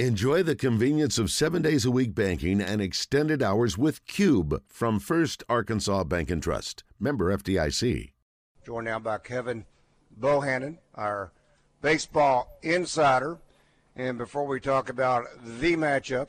Enjoy 0.00 0.42
the 0.42 0.56
convenience 0.56 1.18
of 1.18 1.30
seven 1.30 1.62
days 1.62 1.84
a 1.84 1.90
week 1.92 2.16
banking 2.16 2.60
and 2.60 2.82
extended 2.82 3.40
hours 3.40 3.78
with 3.78 4.04
Cube 4.08 4.60
from 4.66 4.98
First 4.98 5.44
Arkansas 5.48 6.02
Bank 6.02 6.32
and 6.32 6.42
Trust. 6.42 6.82
Member 6.98 7.32
FDIC. 7.36 8.10
Joined 8.66 8.86
now 8.86 8.98
by 8.98 9.18
Kevin 9.18 9.64
Bohannon, 10.20 10.78
our 10.96 11.30
baseball 11.80 12.58
insider. 12.60 13.38
And 13.94 14.18
before 14.18 14.48
we 14.48 14.58
talk 14.58 14.88
about 14.88 15.26
the 15.60 15.76
matchup 15.76 16.26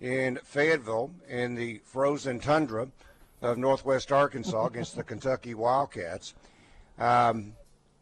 in 0.00 0.38
Fayetteville 0.44 1.10
in 1.28 1.56
the 1.56 1.80
frozen 1.84 2.38
tundra 2.38 2.90
of 3.42 3.58
northwest 3.58 4.12
Arkansas 4.12 4.66
against 4.68 4.94
the 4.94 5.02
Kentucky 5.02 5.54
Wildcats, 5.54 6.34
um, 6.96 7.54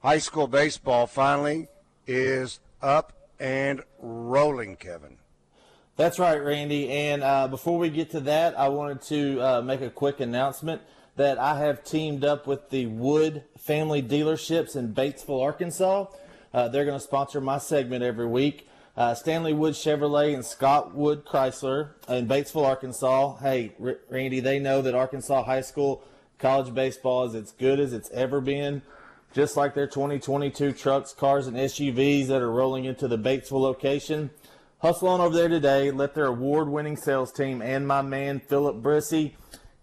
high 0.03 0.19
school 0.19 0.49
baseball 0.49 1.07
finally 1.07 1.69
is 2.07 2.61
up 2.83 3.15
and 3.41 3.83
rolling, 4.01 4.77
Kevin. 4.77 5.19
That's 5.97 6.19
right, 6.19 6.37
Randy. 6.37 6.91
And 6.91 7.23
uh, 7.23 7.49
before 7.49 7.79
we 7.79 7.91
get 7.91 8.11
to 8.11 8.21
that, 8.21 8.59
I 8.59 8.69
wanted 8.69 9.03
to 9.03 9.41
uh, 9.41 9.63
make 9.63 9.81
a 9.81 9.91
quick 9.91 10.21
announcement 10.21 10.83
that 11.17 11.39
I 11.39 11.59
have 11.59 11.83
teamed 11.83 12.25
up 12.25 12.47
with 12.47 12.71
the 12.71 12.87
Wood 12.87 13.43
Family 13.59 14.01
Dealerships 14.01 14.77
in 14.77 14.95
Batesville, 14.95 15.43
Arkansas. 15.43 16.07
Uh, 16.55 16.69
they're 16.69 16.85
going 16.85 16.99
to 16.99 17.05
sponsor 17.05 17.41
my 17.41 17.59
segment 17.59 18.05
every 18.05 18.27
week. 18.27 18.69
Uh, 18.97 19.15
Stanley 19.15 19.53
Wood 19.53 19.75
Chevrolet 19.75 20.35
and 20.35 20.45
Scott 20.45 20.95
Wood 20.95 21.25
Chrysler 21.25 21.91
in 22.09 22.27
Batesville, 22.29 22.65
Arkansas. 22.65 23.37
Hey, 23.39 23.73
R- 23.83 23.99
Randy, 24.09 24.41
they 24.41 24.59
know 24.59 24.83
that 24.83 24.95
Arkansas 24.95 25.45
high 25.45 25.61
school 25.61 26.05
college 26.39 26.73
baseball 26.73 27.25
is 27.25 27.35
as 27.35 27.53
good 27.53 27.81
as 27.81 27.93
it's 27.93 28.11
ever 28.11 28.41
been 28.41 28.83
just 29.33 29.57
like 29.57 29.75
their 29.75 29.87
2022 29.87 30.73
trucks, 30.73 31.13
cars, 31.13 31.47
and 31.47 31.57
SUVs 31.57 32.29
that 32.29 32.43
are 32.43 32.51
rolling 32.51 32.85
into 32.85 33.09
the 33.09 33.19
Batesville 33.19 33.61
location. 33.61 34.31
Hustle 34.81 35.09
on 35.09 35.21
over 35.21 35.35
there 35.35 35.49
today. 35.49 35.91
Let 35.91 36.15
their 36.15 36.27
award 36.27 36.69
winning 36.69 36.97
sales 36.97 37.33
team 37.33 37.61
and 37.61 37.87
my 37.87 38.01
man 38.03 38.41
Philip 38.41 38.77
Brissy 38.77 39.33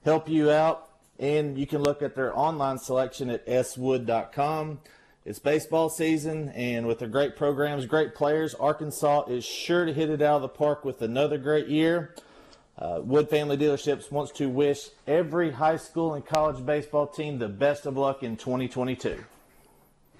help 0.03 0.29
you 0.29 0.49
out. 0.49 0.89
And 1.19 1.57
you 1.57 1.67
can 1.67 1.81
look 1.81 2.01
at 2.01 2.15
their 2.15 2.37
online 2.37 2.77
selection 2.77 3.29
at 3.29 3.65
swood.com. 3.65 4.79
It's 5.25 5.39
baseball 5.39 5.89
season, 5.89 6.49
and 6.49 6.85
with 6.85 6.99
their 6.99 7.07
great 7.07 7.35
programs, 7.35 7.87
great 7.87 8.13
players, 8.13 8.53
Arkansas 8.53 9.23
is 9.23 9.43
sure 9.43 9.83
to 9.83 9.91
hit 9.91 10.11
it 10.11 10.21
out 10.21 10.35
of 10.35 10.41
the 10.43 10.49
park 10.49 10.85
with 10.85 11.01
another 11.01 11.39
great 11.39 11.67
year. 11.67 12.13
Uh, 12.77 12.99
Wood 13.01 13.29
Family 13.29 13.57
Dealerships 13.57 14.11
wants 14.11 14.31
to 14.33 14.47
wish 14.49 14.89
every 15.07 15.51
high 15.51 15.77
school 15.77 16.13
and 16.13 16.23
college 16.23 16.63
baseball 16.63 17.07
team 17.07 17.39
the 17.39 17.47
best 17.47 17.87
of 17.87 17.97
luck 17.97 18.21
in 18.21 18.37
2022. 18.37 19.23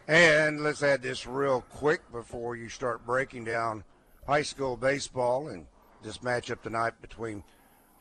And 0.08 0.62
let's 0.62 0.84
add 0.84 1.02
this 1.02 1.26
real 1.26 1.62
quick 1.62 2.12
before 2.12 2.56
you 2.56 2.70
start 2.70 3.08
breaking 3.08 3.46
down 3.46 3.84
high 4.28 4.44
school 4.44 4.78
baseball 4.78 5.48
and 5.48 5.66
this 6.04 6.20
matchup 6.20 6.62
tonight 6.62 6.94
between 7.02 7.44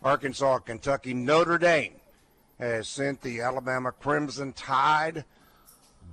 Arkansas 0.02 0.56
and 0.56 0.66
Kentucky. 0.66 1.14
Notre 1.14 1.56
Dame 1.56 1.94
has 2.58 2.88
sent 2.88 3.22
the 3.22 3.40
Alabama 3.40 3.90
Crimson 3.90 4.52
Tide 4.52 5.24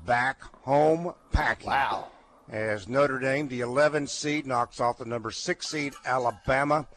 back 0.06 0.42
home 0.64 1.14
packing. 1.34 1.68
Wow. 1.68 2.08
As 2.50 2.88
Notre 2.88 3.20
Dame, 3.20 3.50
the 3.50 3.60
11 3.60 4.08
seed, 4.08 4.48
knocks 4.48 4.80
off 4.80 4.98
the 4.98 5.04
number 5.04 5.30
6 5.30 5.68
seed 5.68 5.94
Alabama. 6.06 6.88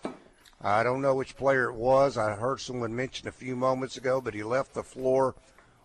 I 0.62 0.84
don't 0.84 1.02
know 1.02 1.16
which 1.16 1.36
player 1.36 1.68
it 1.68 1.74
was. 1.74 2.16
I 2.16 2.34
heard 2.34 2.60
someone 2.60 2.94
mention 2.94 3.26
a 3.26 3.32
few 3.32 3.56
moments 3.56 3.96
ago, 3.96 4.20
but 4.20 4.34
he 4.34 4.44
left 4.44 4.72
the 4.72 4.84
floor 4.84 5.34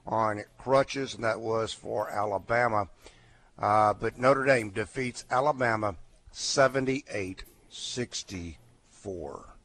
on 0.05 0.43
crutches, 0.57 1.15
and 1.15 1.23
that 1.23 1.39
was 1.39 1.73
for 1.73 2.09
Alabama. 2.09 2.87
Uh, 3.57 3.93
but 3.93 4.17
Notre 4.17 4.45
Dame 4.45 4.69
defeats 4.69 5.25
Alabama 5.29 5.95
78 6.31 7.43
64. 7.69 9.55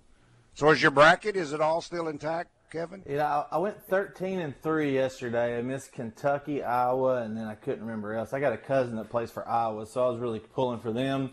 So, 0.55 0.71
is 0.71 0.83
your 0.83 0.91
bracket? 0.91 1.37
Is 1.37 1.53
it 1.53 1.61
all 1.61 1.81
still 1.81 2.09
intact, 2.09 2.51
Kevin? 2.71 3.03
Yeah, 3.09 3.45
I, 3.51 3.59
went 3.59 3.83
13 3.89 4.41
and 4.41 4.61
3 4.63 4.93
yesterday. 4.93 5.59
I 5.59 5.63
missed 5.63 5.93
Kentucky, 5.93 6.63
Iowa, 6.63 7.23
and 7.23 7.37
then 7.37 7.47
I 7.47 7.55
couldn't 7.55 7.83
remember 7.83 8.15
else. 8.15 8.33
I 8.33 8.41
got 8.41 8.53
a 8.53 8.59
cousin 8.59 8.97
that 8.97 9.11
plays 9.11 9.31
for 9.31 9.49
Iowa, 9.49 9.87
so 9.87 10.05
I 10.05 10.11
was 10.11 10.21
really 10.21 10.41
pulling 10.41 10.81
for 10.81 10.93
them. 10.93 11.33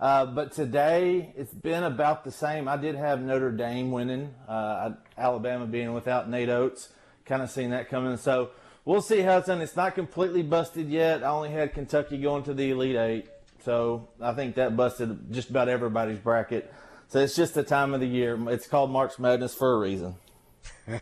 Uh, 0.00 0.26
but 0.26 0.52
today, 0.52 1.32
it's 1.36 1.52
been 1.52 1.84
about 1.84 2.24
the 2.24 2.32
same. 2.32 2.68
I 2.68 2.76
did 2.76 2.94
have 2.94 3.20
Notre 3.20 3.52
Dame 3.52 3.90
winning, 3.90 4.34
uh, 4.48 4.92
Alabama 5.18 5.66
being 5.66 5.92
without 5.92 6.28
Nate 6.28 6.48
Oats 6.48 6.88
kind 7.30 7.42
of 7.42 7.50
seen 7.50 7.70
that 7.70 7.88
coming. 7.88 8.16
So 8.16 8.50
we'll 8.84 9.00
see 9.00 9.20
how 9.20 9.38
it's 9.38 9.46
done. 9.46 9.62
It's 9.62 9.76
not 9.76 9.94
completely 9.94 10.42
busted 10.42 10.90
yet. 10.90 11.22
I 11.22 11.28
only 11.28 11.50
had 11.50 11.72
Kentucky 11.72 12.18
going 12.18 12.42
to 12.42 12.52
the 12.52 12.72
Elite 12.72 12.96
Eight. 12.96 13.28
So 13.64 14.08
I 14.20 14.32
think 14.32 14.56
that 14.56 14.76
busted 14.76 15.32
just 15.32 15.48
about 15.48 15.68
everybody's 15.68 16.18
bracket. 16.18 16.74
So 17.08 17.20
it's 17.20 17.36
just 17.36 17.54
the 17.54 17.62
time 17.62 17.94
of 17.94 18.00
the 18.00 18.06
year. 18.06 18.36
It's 18.50 18.66
called 18.66 18.90
March 18.90 19.18
Madness 19.18 19.54
for 19.54 19.74
a 19.74 19.78
reason. 19.78 20.16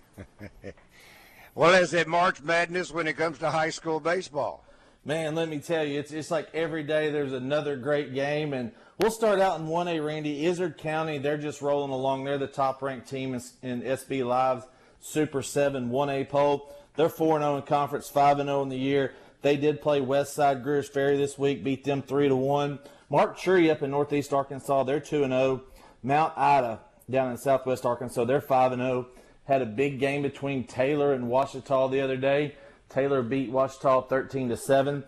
well, 1.55 1.75
is 1.75 1.95
it 1.95 2.07
March 2.07 2.43
Madness 2.43 2.93
when 2.93 3.07
it 3.07 3.17
comes 3.17 3.39
to 3.39 3.51
high 3.51 3.71
school 3.71 3.99
baseball? 3.99 4.65
Man, 5.05 5.35
let 5.35 5.49
me 5.49 5.59
tell 5.59 5.87
you, 5.87 5.99
it's 5.99 6.13
it's 6.13 6.31
like 6.31 6.49
every 6.53 6.83
day 6.83 7.11
there's 7.11 7.33
another 7.33 7.77
great 7.77 8.13
game, 8.13 8.53
and 8.53 8.73
we'll 8.99 9.11
start 9.11 9.39
out 9.39 9.59
in 9.61 9.67
1A. 9.67 10.05
Randy 10.05 10.45
Izard 10.45 10.77
County, 10.77 11.17
they're 11.17 11.39
just 11.39 11.63
rolling 11.63 11.93
along. 11.93 12.25
They're 12.25 12.37
the 12.37 12.47
top 12.47 12.83
ranked 12.83 13.09
team 13.09 13.33
in, 13.35 13.41
in 13.63 13.83
SB 13.83 14.27
Lives 14.27 14.67
Super 15.01 15.43
7 15.43 15.91
1A 15.91 16.29
poll. 16.29 16.75
They're 16.97 17.09
4 17.09 17.39
0 17.39 17.57
in 17.57 17.63
conference, 17.63 18.09
5 18.09 18.39
0 18.39 18.63
in 18.63 18.69
the 18.69 18.77
year. 18.77 19.15
They 19.43 19.57
did 19.57 19.81
play 19.81 20.01
Westside 20.01 20.63
Greers 20.63 20.89
Ferry 20.89 21.17
this 21.17 21.39
week, 21.39 21.63
beat 21.63 21.85
them 21.85 22.03
3 22.03 22.29
to 22.29 22.37
1. 22.37 22.79
Marked 23.09 23.41
Tree 23.41 23.71
up 23.71 23.83
in 23.83 23.91
Northeast 23.91 24.33
Arkansas, 24.33 24.83
they're 24.83 25.01
2 25.01 25.27
0. 25.29 25.63
Mount 26.03 26.37
Ida 26.37 26.81
down 27.09 27.31
in 27.31 27.37
Southwest 27.37 27.87
Arkansas, 27.87 28.25
they're 28.25 28.41
5 28.41 28.75
0. 28.75 29.07
Had 29.45 29.63
a 29.63 29.67
big 29.67 29.99
game 29.99 30.23
between 30.23 30.65
Taylor 30.65 31.13
and 31.13 31.25
Ouachita 31.25 31.89
the 31.91 32.01
other 32.01 32.17
day. 32.17 32.55
Taylor 32.89 33.23
beat 33.23 33.51
Ouachita 33.51 34.09
13 34.09 34.49
to 34.49 34.57
7. 34.57 35.05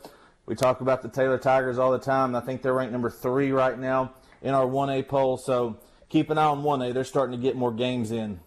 We 0.46 0.54
talk 0.54 0.80
about 0.80 1.02
the 1.02 1.08
Taylor 1.08 1.38
Tigers 1.38 1.78
all 1.78 1.92
the 1.92 1.98
time. 1.98 2.34
I 2.34 2.40
think 2.40 2.62
they're 2.62 2.72
ranked 2.72 2.92
number 2.92 3.10
three 3.10 3.52
right 3.52 3.78
now 3.78 4.12
in 4.42 4.54
our 4.54 4.66
1A 4.66 5.08
poll. 5.08 5.36
So 5.36 5.78
keep 6.08 6.30
an 6.30 6.38
eye 6.38 6.44
on 6.44 6.62
1A. 6.62 6.94
They're 6.94 7.04
starting 7.04 7.38
to 7.38 7.42
get 7.42 7.56
more 7.56 7.72
games 7.72 8.10
in. 8.10 8.40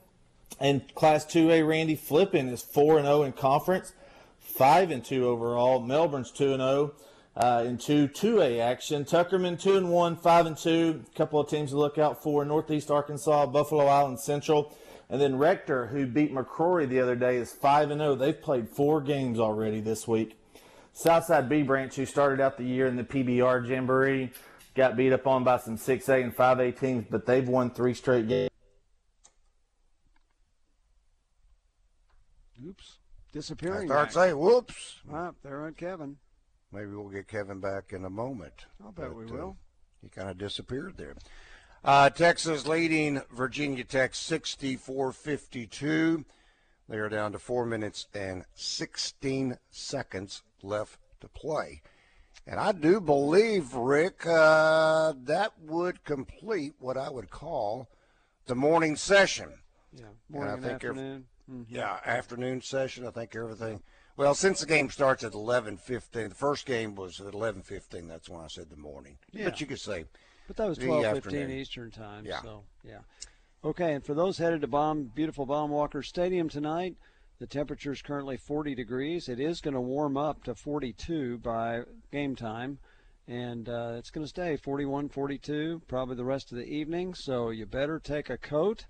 And 0.60 0.94
Class 0.96 1.26
2A, 1.26 1.68
Randy 1.68 1.96
Flippin 1.96 2.48
is 2.48 2.62
4 2.62 3.02
0 3.02 3.24
in 3.24 3.32
conference, 3.34 3.94
5 4.40 4.92
and 4.92 5.04
2 5.04 5.26
overall. 5.28 5.80
Melbourne's 5.80 6.32
2 6.32 6.56
0 6.56 6.94
uh, 7.36 7.64
in 7.66 7.78
2 7.78 8.08
2A 8.08 8.60
action. 8.60 9.06
Tuckerman 9.06 9.60
2 9.60 9.78
and 9.78 9.90
1, 9.92 10.16
5 10.18 10.46
and 10.46 10.58
2. 10.58 11.04
A 11.12 11.18
couple 11.18 11.40
of 11.40 11.50
teams 11.50 11.72
to 11.72 11.78
look 11.78 11.98
out 11.98 12.22
for 12.22 12.46
Northeast 12.46 12.92
Arkansas, 12.92 13.48
Buffalo 13.48 13.88
Island 13.88 14.20
Central. 14.20 14.76
And 15.10 15.22
then 15.22 15.38
Rector, 15.38 15.88
who 15.88 16.08
beat 16.08 16.34
McCrory 16.34 16.88
the 16.88 17.00
other 17.00 17.16
day, 17.16 17.38
is 17.38 17.52
5 17.52 17.92
and 17.92 18.00
0. 18.00 18.16
They've 18.16 18.40
played 18.40 18.70
four 18.70 19.02
games 19.02 19.40
already 19.40 19.80
this 19.80 20.08
week. 20.08 20.38
Southside 20.94 21.50
Bee 21.50 21.64
Branch, 21.64 21.94
who 21.94 22.06
started 22.06 22.40
out 22.40 22.58
the 22.58 22.64
year 22.64 22.88
in 22.88 22.96
the 22.96 23.04
PBR 23.04 23.68
Jamboree, 23.68 24.32
got 24.76 24.96
beat 24.96 25.12
up 25.12 25.26
on 25.26 25.44
by 25.44 25.58
some 25.58 25.78
6A 25.78 26.24
and 26.24 26.36
5A 26.36 26.80
teams, 26.80 27.06
but 27.10 27.26
they've 27.26 27.48
won 27.48 27.72
three 27.72 27.96
straight 27.96 28.28
games. 28.28 28.53
Disappearing. 33.34 33.92
I 33.92 33.94
start 33.94 34.14
saying, 34.14 34.38
whoops. 34.38 35.02
There 35.44 35.64
went 35.64 35.76
Kevin. 35.76 36.18
Maybe 36.72 36.92
we'll 36.92 37.10
get 37.10 37.28
Kevin 37.28 37.60
back 37.60 37.92
in 37.92 38.06
a 38.06 38.10
moment. 38.10 38.68
I'll 38.84 38.92
bet 38.92 39.10
but, 39.10 39.16
we 39.16 39.26
will. 39.26 39.58
Uh, 39.60 40.04
he 40.04 40.10
kind 40.10 40.30
of 40.30 40.38
disappeared 40.38 40.94
there. 40.98 41.16
Uh, 41.84 42.12
Texas 42.12 42.68
leading 42.68 43.22
Virginia 43.32 43.84
Tech 43.84 44.14
64 44.14 45.12
52. 45.12 46.26
They 46.88 46.98
are 46.98 47.10
down 47.10 47.32
to 47.32 47.40
four 47.40 47.66
minutes 47.66 48.06
and 48.14 48.46
16 48.54 49.58
seconds 49.72 50.44
left 50.62 51.00
to 51.22 51.28
play. 51.28 51.82
And 52.46 52.60
I 52.60 52.72
do 52.72 53.02
believe, 53.02 53.74
Rick, 53.74 54.28
uh, 54.28 55.14
that 55.24 55.54
would 55.60 56.04
complete 56.04 56.74
what 56.80 56.98
I 56.98 57.10
would 57.10 57.32
call 57.32 57.90
the 58.46 58.56
morning 58.56 58.96
session. 58.96 59.50
Yeah, 59.96 60.06
morning 60.30 60.54
and, 60.54 60.64
and 60.66 60.74
afternoon. 60.74 61.26
Mm-hmm. 61.52 61.76
Yeah, 61.76 62.00
afternoon 62.06 62.62
session. 62.62 63.06
I 63.06 63.12
think 63.12 63.36
everything. 63.36 63.82
Well, 64.16 64.36
since 64.36 64.60
the 64.60 64.66
game 64.66 64.90
starts 64.90 65.24
at 65.24 65.34
eleven 65.34 65.78
fifteen, 65.78 66.30
the 66.30 66.36
first 66.36 66.66
game 66.66 66.96
was 66.96 67.20
at 67.20 67.34
eleven 67.34 67.62
fifteen. 67.62 68.08
That's 68.08 68.30
when 68.30 68.42
I 68.42 68.48
said 68.48 68.70
the 68.70 68.78
morning. 68.78 69.18
Yeah. 69.32 69.46
But 69.46 69.60
you 69.60 69.68
could 69.68 69.80
say. 69.80 70.06
But 70.48 70.58
that 70.58 70.68
was 70.68 70.78
twelve 70.78 71.04
fifteen 71.14 71.50
Eastern 71.50 71.92
time. 71.92 72.26
Yeah. 72.26 72.42
So 72.42 72.64
yeah. 72.84 73.00
Okay, 73.66 73.94
and 73.94 74.06
for 74.06 74.14
those 74.14 74.38
headed 74.38 74.60
to 74.62 74.68
Baum, 74.68 75.10
beautiful 75.16 75.46
Baum-Walker 75.46 76.04
Stadium 76.04 76.50
tonight, 76.50 76.98
the 77.40 77.48
temperature 77.48 77.94
is 77.94 78.02
currently 78.02 78.36
40 78.36 78.76
degrees. 78.76 79.30
It 79.30 79.40
is 79.40 79.62
going 79.62 79.74
to 79.74 79.80
warm 79.80 80.18
up 80.18 80.44
to 80.44 80.54
42 80.54 81.38
by 81.38 81.84
game 82.12 82.36
time, 82.36 82.80
and 83.26 83.70
uh, 83.70 83.94
it's 83.98 84.10
going 84.10 84.26
to 84.26 84.30
stay 84.30 84.58
41, 84.58 85.08
42 85.08 85.82
probably 85.88 86.18
the 86.18 86.26
rest 86.26 86.52
of 86.52 86.58
the 86.58 86.66
evening. 86.66 87.14
So 87.14 87.52
you 87.52 87.66
better 87.66 88.00
take 88.00 88.30
a 88.30 88.38
coat. 88.38 88.86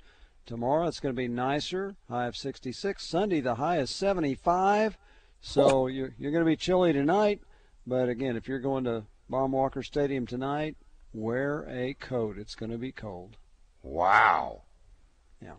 Tomorrow 0.46 0.88
it's 0.88 1.00
going 1.00 1.16
to 1.16 1.20
be 1.20 1.28
nicer, 1.28 1.96
high 2.10 2.28
of 2.28 2.36
66. 2.36 3.06
Sunday 3.06 3.40
the 3.40 3.56
high 3.56 3.80
is 3.80 3.90
75. 3.90 4.98
So 5.40 5.88
you're, 5.88 6.14
you're 6.18 6.32
going 6.32 6.44
to 6.44 6.50
be 6.50 6.56
chilly 6.56 6.94
tonight. 6.94 7.42
But 7.88 8.10
again, 8.10 8.36
if 8.36 8.48
you're 8.48 8.60
going 8.60 8.84
to 8.86 9.04
Baum-Walker 9.30 9.84
Stadium 9.84 10.26
tonight, 10.26 10.76
wear 11.14 11.66
a 11.70 11.94
coat. 11.96 12.38
It's 12.38 12.56
going 12.56 12.72
to 12.72 12.78
be 12.78 12.92
cold. 12.92 13.38
Wow. 13.84 14.64
Yeah. 15.42 15.56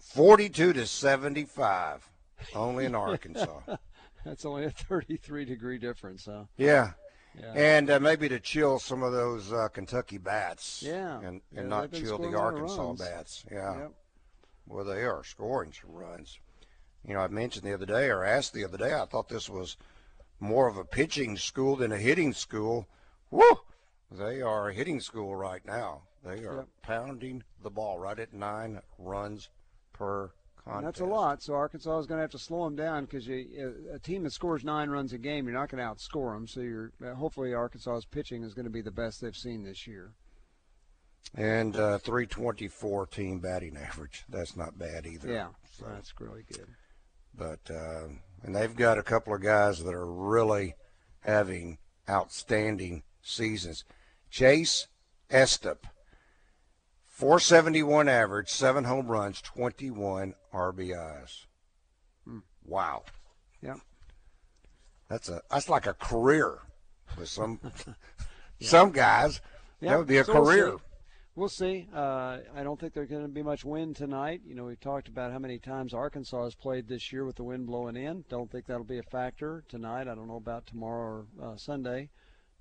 42 0.00 0.72
to 0.74 0.86
75, 0.86 2.08
only 2.54 2.84
in 2.86 2.94
Arkansas. 2.94 3.60
That's 4.24 4.44
only 4.44 4.64
a 4.64 4.70
33 4.70 5.44
degree 5.44 5.78
difference, 5.78 6.26
huh? 6.26 6.44
Yeah. 6.56 6.92
Yeah. 7.38 7.52
And 7.54 7.90
uh, 7.90 7.98
maybe 7.98 8.28
to 8.28 8.38
chill 8.38 8.78
some 8.78 9.02
of 9.02 9.12
those 9.12 9.52
uh, 9.52 9.68
Kentucky 9.68 10.18
bats. 10.18 10.82
Yeah. 10.82 11.18
And, 11.18 11.26
and 11.26 11.42
Yeah, 11.54 11.62
not 11.62 11.92
chill 11.92 12.18
the 12.18 12.24
scoring 12.24 12.34
a 12.34 12.38
lot 12.38 12.54
of 12.54 12.60
Arkansas 12.60 12.92
bats. 12.94 13.44
Yeah. 13.50 13.78
Yep. 13.78 13.92
Well, 14.66 14.84
they 14.84 15.02
are 15.04 15.24
scoring 15.24 15.72
some 15.72 15.92
runs. 15.92 16.38
You 17.06 17.14
know, 17.14 17.20
I 17.20 17.28
mentioned 17.28 17.64
the 17.64 17.74
other 17.74 17.86
day, 17.86 18.08
or 18.08 18.24
asked 18.24 18.52
the 18.52 18.64
other 18.64 18.78
day, 18.78 18.94
I 18.94 19.06
thought 19.06 19.28
this 19.28 19.48
was 19.48 19.76
more 20.40 20.68
of 20.68 20.76
a 20.76 20.84
pitching 20.84 21.36
school 21.36 21.76
than 21.76 21.92
a 21.92 21.98
hitting 21.98 22.32
school. 22.32 22.86
Woo! 23.30 23.42
They 24.10 24.40
are 24.42 24.68
a 24.68 24.74
hitting 24.74 25.00
school 25.00 25.34
right 25.34 25.64
now. 25.64 26.02
They 26.24 26.44
are 26.44 26.58
Yep. 26.58 26.68
pounding 26.82 27.42
the 27.62 27.70
ball 27.70 27.98
right 27.98 28.18
at 28.18 28.32
nine 28.32 28.80
runs 28.98 29.48
per 29.92 30.30
contest. 30.64 30.84
That's 30.84 31.00
a 31.00 31.06
lot. 31.06 31.42
So 31.42 31.54
Arkansas 31.54 31.98
is 31.98 32.06
going 32.06 32.18
to 32.18 32.22
have 32.22 32.30
to 32.32 32.38
slow 32.38 32.64
them 32.64 32.76
down 32.76 33.06
because 33.06 33.28
a 33.28 33.98
team 34.02 34.22
that 34.22 34.32
scores 34.32 34.62
nine 34.64 34.90
runs 34.90 35.12
a 35.12 35.18
game, 35.18 35.46
you're 35.46 35.54
not 35.54 35.68
going 35.70 35.82
to 35.82 35.90
outscore 35.90 36.34
them. 36.34 36.46
So 36.46 36.60
you're 36.60 36.92
hopefully 37.16 37.52
Arkansas's 37.54 38.04
pitching 38.04 38.44
is 38.44 38.54
going 38.54 38.66
to 38.66 38.70
be 38.70 38.82
the 38.82 38.92
best 38.92 39.20
they've 39.20 39.36
seen 39.36 39.64
this 39.64 39.86
year. 39.88 40.12
And 41.34 41.76
uh, 41.76 41.98
324 41.98 43.06
team 43.06 43.38
batting 43.40 43.76
average. 43.76 44.24
That's 44.28 44.56
not 44.56 44.78
bad 44.78 45.06
either. 45.06 45.32
Yeah, 45.32 45.48
So, 45.78 45.86
that's 45.88 46.12
really 46.20 46.42
good. 46.52 46.66
but 47.34 47.60
uh, 47.70 48.08
and 48.42 48.54
they've 48.54 48.74
got 48.76 48.98
a 48.98 49.02
couple 49.02 49.34
of 49.34 49.40
guys 49.42 49.82
that 49.82 49.94
are 49.94 50.10
really 50.10 50.74
having 51.20 51.78
outstanding 52.10 53.02
seasons. 53.22 53.84
Chase 54.30 54.88
Estep, 55.30 55.84
471 57.06 58.08
average, 58.08 58.48
seven 58.50 58.84
home 58.84 59.06
runs, 59.06 59.40
21 59.40 60.34
RBIs. 60.52 61.46
Hmm. 62.26 62.38
Wow. 62.64 63.04
Yeah. 63.62 63.76
That's 65.08 65.28
a 65.28 65.42
that's 65.50 65.68
like 65.68 65.86
a 65.86 65.94
career 65.94 66.58
with 67.18 67.28
some 67.28 67.60
some 68.60 68.90
guys. 68.90 69.40
Yeah, 69.80 69.90
That 69.92 69.98
would 69.98 70.06
be 70.08 70.18
a 70.18 70.24
so 70.24 70.32
career. 70.32 70.76
We'll 71.34 71.48
see. 71.48 71.88
Uh, 71.94 72.40
I 72.54 72.62
don't 72.62 72.78
think 72.78 72.92
there's 72.92 73.08
going 73.08 73.22
to 73.22 73.28
be 73.28 73.42
much 73.42 73.64
wind 73.64 73.96
tonight. 73.96 74.42
You 74.44 74.54
know, 74.54 74.64
we've 74.64 74.78
talked 74.78 75.08
about 75.08 75.32
how 75.32 75.38
many 75.38 75.58
times 75.58 75.94
Arkansas 75.94 76.44
has 76.44 76.54
played 76.54 76.86
this 76.86 77.10
year 77.10 77.24
with 77.24 77.36
the 77.36 77.42
wind 77.42 77.66
blowing 77.66 77.96
in. 77.96 78.26
Don't 78.28 78.50
think 78.50 78.66
that'll 78.66 78.84
be 78.84 78.98
a 78.98 79.02
factor 79.02 79.64
tonight. 79.66 80.08
I 80.08 80.14
don't 80.14 80.28
know 80.28 80.36
about 80.36 80.66
tomorrow 80.66 81.24
or 81.40 81.52
uh, 81.52 81.56
Sunday, 81.56 82.10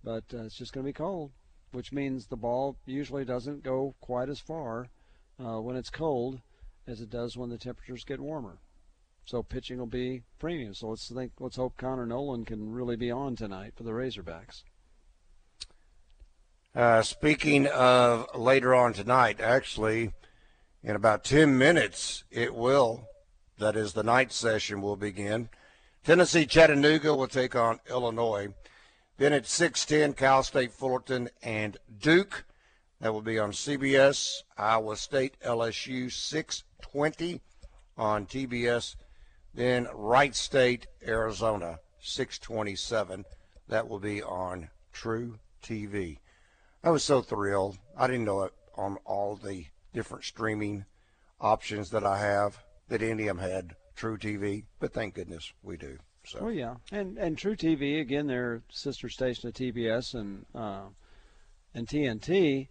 but 0.06 0.24
uh, 0.34 0.44
it's 0.44 0.56
just 0.56 0.72
going 0.72 0.86
to 0.86 0.90
be 0.90 0.94
cold, 0.94 1.32
which 1.74 1.92
means 1.92 2.28
the 2.28 2.38
ball 2.38 2.78
usually 2.86 3.26
doesn't 3.26 3.62
go 3.62 3.94
quite 4.00 4.30
as 4.30 4.40
far 4.40 4.88
uh, 5.38 5.60
when 5.60 5.76
it's 5.76 5.90
cold 5.90 6.40
as 6.88 7.02
it 7.02 7.10
does 7.10 7.36
when 7.36 7.50
the 7.50 7.58
temperatures 7.58 8.06
get 8.06 8.22
warmer. 8.22 8.60
So 9.26 9.44
pitching 9.44 9.80
will 9.80 9.86
be 9.86 10.24
premium. 10.40 10.74
So 10.74 10.88
let's 10.88 11.10
think. 11.10 11.34
Let's 11.42 11.58
hope 11.58 11.76
Connor 11.76 12.06
Noland 12.06 12.48
can 12.48 12.72
really 12.72 12.96
be 12.96 13.12
on 13.12 13.36
tonight 13.36 13.74
for 13.76 13.84
the 13.84 13.92
Razorbacks. 13.92 14.64
Uh, 16.74 17.02
speaking 17.02 17.68
of 17.68 18.26
later 18.34 18.74
on 18.74 18.94
tonight, 18.94 19.42
actually, 19.42 20.14
in 20.82 20.96
about 20.96 21.26
10 21.26 21.58
minutes, 21.58 22.24
it 22.32 22.56
will. 22.56 23.10
That 23.58 23.76
is, 23.76 23.92
the 23.92 24.04
night 24.04 24.32
session 24.32 24.82
will 24.82 24.96
begin. 24.96 25.50
Tennessee 26.06 26.46
Chattanooga 26.46 27.14
will 27.14 27.28
take 27.28 27.58
on 27.58 27.82
Illinois. 27.90 28.54
Then 29.18 29.34
at 29.34 29.46
6:10, 29.46 30.14
Cal 30.16 30.44
State 30.44 30.72
Fullerton 30.72 31.30
and 31.44 31.78
Duke. 32.00 32.46
That 33.02 33.14
will 33.14 33.22
be 33.22 33.38
on 33.38 33.52
CBS. 33.52 34.44
Iowa 34.58 34.96
State 34.96 35.36
LSU 35.42 36.10
6:20 36.10 37.42
on 37.98 38.26
TBS. 38.26 38.96
Then 39.54 39.90
Wright 39.94 40.34
State 40.34 40.88
Arizona 41.06 41.82
6:27. 42.02 43.26
That 43.68 43.90
will 43.90 44.00
be 44.00 44.24
on 44.24 44.70
True 44.94 45.38
TV. 45.62 46.20
I 46.84 46.90
was 46.90 47.04
so 47.04 47.22
thrilled. 47.22 47.78
I 47.96 48.08
didn't 48.08 48.26
know 48.26 48.44
it 48.44 48.54
on 48.76 48.98
all 49.06 49.36
the 49.36 49.66
different 49.94 50.24
streaming 50.24 50.86
options 51.40 51.92
that 51.92 52.04
I 52.04 52.18
have 52.20 52.64
that 52.88 53.02
any 53.02 53.28
of 53.28 53.38
them 53.38 53.50
had 53.50 53.76
truTV, 53.98 54.66
but 54.80 54.94
thank 54.94 55.14
goodness 55.14 55.54
we 55.62 55.78
do. 55.78 55.98
So 56.26 56.40
Oh 56.42 56.50
yeah, 56.50 56.76
and 56.92 57.18
and 57.18 57.38
truTV 57.38 58.00
again, 58.00 58.28
their 58.28 58.62
sister 58.70 59.10
station 59.10 59.52
to 59.52 59.74
TBS 59.74 60.14
and 60.14 60.46
uh, 60.54 60.90
and 61.74 61.88
TNT. 61.88 62.68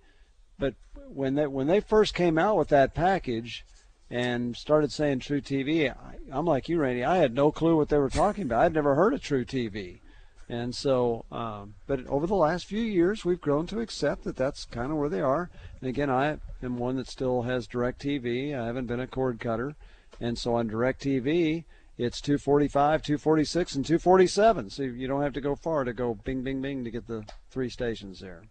But 0.59 0.75
when 1.09 1.35
they 1.35 1.47
when 1.47 1.67
they 1.67 1.81
first 1.81 2.15
came 2.15 2.39
out 2.39 2.57
with 2.57 2.69
that 2.69 2.95
package 2.95 3.65
and 4.09 4.57
started 4.57 4.93
saying 4.93 5.21
truTV, 5.21 5.91
I, 5.91 6.17
I'm 6.31 6.47
like 6.47 6.69
you, 6.69 6.79
Randy. 6.79 7.05
I 7.05 7.17
had 7.17 7.35
no 7.35 7.51
clue 7.51 7.77
what 7.77 7.89
they 7.89 7.99
were 7.99 8.11
talking 8.11 8.45
about. 8.45 8.65
I'd 8.65 8.75
never 8.75 8.95
heard 8.95 9.15
of 9.15 9.21
truTV, 9.21 10.01
and 10.51 10.75
so. 10.75 11.25
Um, 11.31 11.75
but 11.87 12.07
over 12.07 12.27
the 12.27 12.35
last 12.35 12.67
few 12.67 12.83
years, 12.83 13.25
we've 13.25 13.41
grown 13.41 13.67
to 13.69 13.81
accept 13.81 14.25
that 14.25 14.37
that's 14.37 14.65
kind 14.65 14.91
of 14.91 14.99
where 14.99 15.09
they 15.09 15.21
are. 15.21 15.51
And 15.81 15.89
again, 15.89 16.11
I 16.11 16.39
am 16.63 16.79
one 16.79 16.97
that 16.97 17.09
still 17.09 17.43
has 17.43 17.67
DirecTV. 17.67 18.59
I 18.59 18.67
haven't 18.67 18.87
been 18.87 19.01
a 19.01 19.07
cord 19.07 19.41
cutter, 19.41 19.77
and 20.21 20.39
so 20.39 20.55
on 20.55 20.69
DirecTV 20.71 21.65
it's 22.01 22.23
245, 22.23 23.03
246, 23.03 23.75
and 23.75 23.85
247. 23.85 24.71
So 24.71 24.83
you 24.83 25.07
don't 25.07 25.21
have 25.21 25.35
to 25.35 25.41
go 25.43 25.55
far 25.55 25.85
to 25.85 25.93
go 25.93 26.15
bing, 26.15 26.43
bing, 26.43 26.63
bing 26.63 26.83
to 26.85 26.91
get 26.91 27.07
the 27.07 27.25
three 27.51 27.69
stations 27.69 28.21
there. 28.21 28.45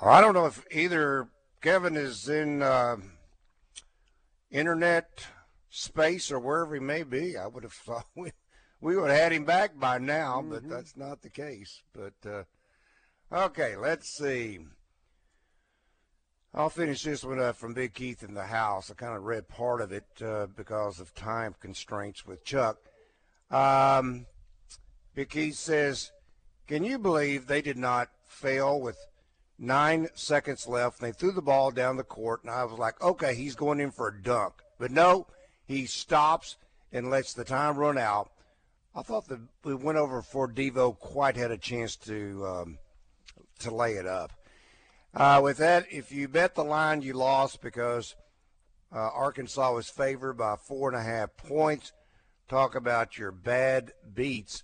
I 0.00 0.20
don't 0.20 0.34
know 0.34 0.46
if 0.46 0.64
either 0.70 1.28
Kevin 1.60 1.96
is 1.96 2.28
in 2.28 2.62
uh, 2.62 2.98
internet 4.52 5.26
space 5.70 6.30
or 6.30 6.38
wherever 6.38 6.74
he 6.74 6.80
may 6.80 7.02
be. 7.02 7.36
I 7.36 7.48
would 7.48 7.64
have 7.64 7.72
thought 7.84 8.06
we, 8.14 8.30
we 8.84 8.96
would 8.96 9.08
have 9.08 9.18
had 9.18 9.32
him 9.32 9.44
back 9.46 9.80
by 9.80 9.96
now, 9.96 10.40
Mm-hmm. 10.40 10.50
but 10.50 10.68
that's 10.68 10.94
not 10.96 11.22
the 11.22 11.30
case. 11.30 11.80
But 11.94 12.12
uh, 12.30 12.42
okay, 13.46 13.76
let's 13.76 14.10
see. 14.10 14.60
I'll 16.52 16.68
finish 16.70 17.02
this 17.02 17.24
one 17.24 17.40
up 17.40 17.56
from 17.56 17.72
Big 17.72 17.94
Keith 17.94 18.22
in 18.22 18.34
the 18.34 18.44
house. 18.44 18.90
I 18.90 18.94
kind 18.94 19.16
of 19.16 19.24
read 19.24 19.48
part 19.48 19.80
of 19.80 19.90
it 19.90 20.04
uh, 20.22 20.46
because 20.54 21.00
of 21.00 21.14
time 21.14 21.54
constraints 21.58 22.26
with 22.26 22.44
Chuck. 22.44 22.76
Um, 23.50 24.26
Big 25.14 25.30
Keith 25.30 25.56
says, 25.56 26.12
Can 26.68 26.84
you 26.84 26.98
believe 26.98 27.46
they 27.46 27.62
did 27.62 27.78
not 27.78 28.10
fail 28.26 28.78
with 28.80 28.98
nine 29.58 30.08
seconds 30.14 30.68
left? 30.68 31.00
And 31.00 31.08
they 31.08 31.16
threw 31.16 31.32
the 31.32 31.42
ball 31.42 31.70
down 31.70 31.96
the 31.96 32.04
court, 32.04 32.42
and 32.44 32.52
I 32.52 32.62
was 32.64 32.78
like, 32.78 33.02
Okay, 33.02 33.34
he's 33.34 33.56
going 33.56 33.80
in 33.80 33.90
for 33.90 34.08
a 34.08 34.22
dunk. 34.22 34.52
But 34.78 34.90
no, 34.90 35.26
he 35.66 35.86
stops 35.86 36.56
and 36.92 37.10
lets 37.10 37.32
the 37.32 37.44
time 37.44 37.78
run 37.78 37.96
out. 37.98 38.30
I 38.94 39.02
thought 39.02 39.28
that 39.28 39.40
we 39.64 39.74
went 39.74 39.98
over 39.98 40.18
before 40.18 40.48
Devo 40.48 40.96
quite 40.96 41.36
had 41.36 41.50
a 41.50 41.58
chance 41.58 41.96
to 41.96 42.46
um, 42.46 42.78
to 43.58 43.74
lay 43.74 43.94
it 43.94 44.06
up. 44.06 44.32
Uh, 45.12 45.40
with 45.42 45.58
that, 45.58 45.86
if 45.90 46.12
you 46.12 46.28
bet 46.28 46.54
the 46.54 46.64
line, 46.64 47.02
you 47.02 47.12
lost 47.12 47.60
because 47.60 48.14
uh, 48.92 48.98
Arkansas 48.98 49.72
was 49.72 49.88
favored 49.88 50.34
by 50.34 50.56
four 50.56 50.88
and 50.88 50.98
a 50.98 51.02
half 51.02 51.36
points. 51.36 51.92
Talk 52.48 52.74
about 52.74 53.18
your 53.18 53.32
bad 53.32 53.92
beats. 54.12 54.62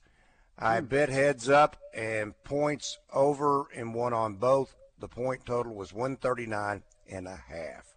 I 0.59 0.81
bet 0.81 1.09
heads 1.09 1.49
up 1.49 1.77
and 1.95 2.35
points 2.45 2.99
over 3.13 3.67
and 3.75 3.95
one 3.95 4.13
on 4.13 4.35
both. 4.35 4.75
The 4.99 5.09
point 5.09 5.47
total 5.47 5.75
was 5.75 5.93
139 5.93 6.83
and 7.11 7.27
a 7.27 7.37
half. 7.49 7.90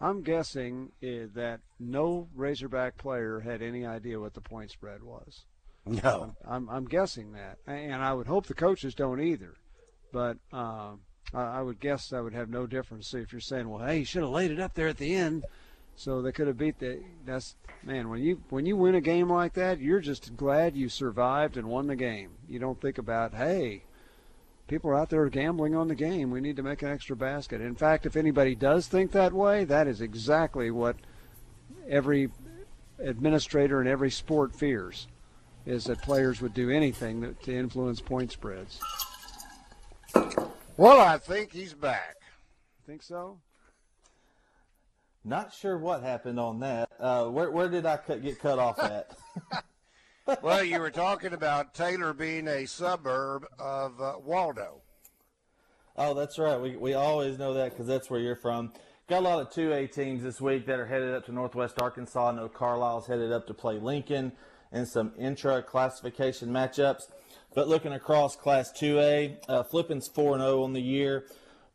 I'm 0.00 0.22
guessing 0.22 0.92
uh, 1.02 1.28
that 1.34 1.60
no 1.80 2.28
Razorback 2.34 2.98
player 2.98 3.40
had 3.40 3.62
any 3.62 3.86
idea 3.86 4.20
what 4.20 4.34
the 4.34 4.40
point 4.40 4.70
spread 4.70 5.02
was. 5.02 5.44
No. 5.86 6.34
I'm, 6.46 6.68
I'm 6.68 6.84
guessing 6.84 7.32
that, 7.32 7.58
and 7.66 8.02
I 8.02 8.12
would 8.12 8.26
hope 8.26 8.46
the 8.46 8.54
coaches 8.54 8.94
don't 8.94 9.20
either. 9.20 9.54
But 10.12 10.36
um, 10.52 11.00
I, 11.32 11.58
I 11.58 11.62
would 11.62 11.80
guess 11.80 12.10
that 12.10 12.22
would 12.22 12.34
have 12.34 12.50
no 12.50 12.66
difference. 12.66 13.08
So 13.08 13.18
if 13.18 13.32
you're 13.32 13.40
saying, 13.40 13.68
well, 13.68 13.86
hey, 13.86 13.98
you 13.98 14.04
should 14.04 14.22
have 14.22 14.30
laid 14.30 14.50
it 14.50 14.60
up 14.60 14.74
there 14.74 14.88
at 14.88 14.98
the 14.98 15.14
end, 15.14 15.44
so 15.94 16.20
they 16.20 16.32
could 16.32 16.48
have 16.48 16.58
beat 16.58 16.78
the. 16.78 17.00
That's 17.24 17.54
man. 17.82 18.08
When 18.08 18.20
you 18.20 18.42
when 18.50 18.66
you 18.66 18.76
win 18.76 18.94
a 18.94 19.00
game 19.00 19.30
like 19.30 19.54
that, 19.54 19.80
you're 19.80 20.00
just 20.00 20.36
glad 20.36 20.76
you 20.76 20.88
survived 20.88 21.56
and 21.56 21.68
won 21.68 21.86
the 21.86 21.96
game. 21.96 22.32
You 22.48 22.58
don't 22.58 22.80
think 22.80 22.98
about, 22.98 23.34
hey, 23.34 23.84
people 24.66 24.90
are 24.90 24.94
out 24.94 25.10
there 25.10 25.28
gambling 25.28 25.74
on 25.74 25.88
the 25.88 25.94
game. 25.94 26.30
We 26.30 26.40
need 26.40 26.56
to 26.56 26.62
make 26.62 26.82
an 26.82 26.90
extra 26.90 27.16
basket. 27.16 27.60
In 27.60 27.74
fact, 27.74 28.06
if 28.06 28.16
anybody 28.16 28.54
does 28.54 28.86
think 28.86 29.12
that 29.12 29.32
way, 29.32 29.64
that 29.64 29.86
is 29.86 30.00
exactly 30.00 30.70
what 30.70 30.96
every 31.88 32.30
administrator 32.98 33.80
in 33.80 33.86
every 33.86 34.10
sport 34.10 34.54
fears 34.54 35.06
is 35.64 35.84
that 35.84 36.00
players 36.02 36.40
would 36.40 36.54
do 36.54 36.70
anything 36.70 37.20
that, 37.20 37.42
to 37.42 37.54
influence 37.54 38.00
point 38.00 38.32
spreads. 38.32 38.80
Well, 40.76 41.00
I 41.00 41.18
think 41.18 41.52
he's 41.52 41.74
back. 41.74 42.16
Think 42.86 43.02
so? 43.02 43.38
Not 45.24 45.52
sure 45.52 45.76
what 45.76 46.02
happened 46.02 46.38
on 46.38 46.60
that. 46.60 46.88
Uh, 47.00 47.24
where 47.24 47.50
where 47.50 47.68
did 47.68 47.84
I 47.84 47.96
cut, 47.96 48.22
get 48.22 48.38
cut 48.38 48.60
off 48.60 48.78
at? 48.78 49.10
well, 50.42 50.64
you 50.64 50.80
were 50.80 50.90
talking 50.90 51.32
about 51.32 51.74
Taylor 51.74 52.12
being 52.12 52.48
a 52.48 52.66
suburb 52.66 53.46
of 53.58 54.00
uh, 54.00 54.14
Waldo. 54.24 54.82
Oh, 55.96 56.14
that's 56.14 56.38
right. 56.38 56.60
We, 56.60 56.76
we 56.76 56.94
always 56.94 57.38
know 57.38 57.54
that 57.54 57.70
because 57.70 57.86
that's 57.86 58.10
where 58.10 58.20
you're 58.20 58.36
from. 58.36 58.72
Got 59.08 59.20
a 59.20 59.20
lot 59.20 59.40
of 59.40 59.50
2A 59.50 59.92
teams 59.92 60.22
this 60.22 60.40
week 60.40 60.66
that 60.66 60.80
are 60.80 60.86
headed 60.86 61.14
up 61.14 61.26
to 61.26 61.32
Northwest 61.32 61.80
Arkansas. 61.80 62.30
I 62.30 62.34
know 62.34 62.48
Carlisle's 62.48 63.06
headed 63.06 63.30
up 63.32 63.46
to 63.46 63.54
play 63.54 63.78
Lincoln 63.78 64.32
and 64.72 64.86
some 64.86 65.12
intra 65.16 65.62
classification 65.62 66.50
matchups. 66.50 67.02
But 67.54 67.68
looking 67.68 67.92
across 67.92 68.36
Class 68.36 68.72
2A, 68.72 69.36
uh, 69.48 69.62
Flippin's 69.62 70.08
4 70.08 70.38
0 70.38 70.62
on 70.64 70.72
the 70.72 70.80
year, 70.80 71.26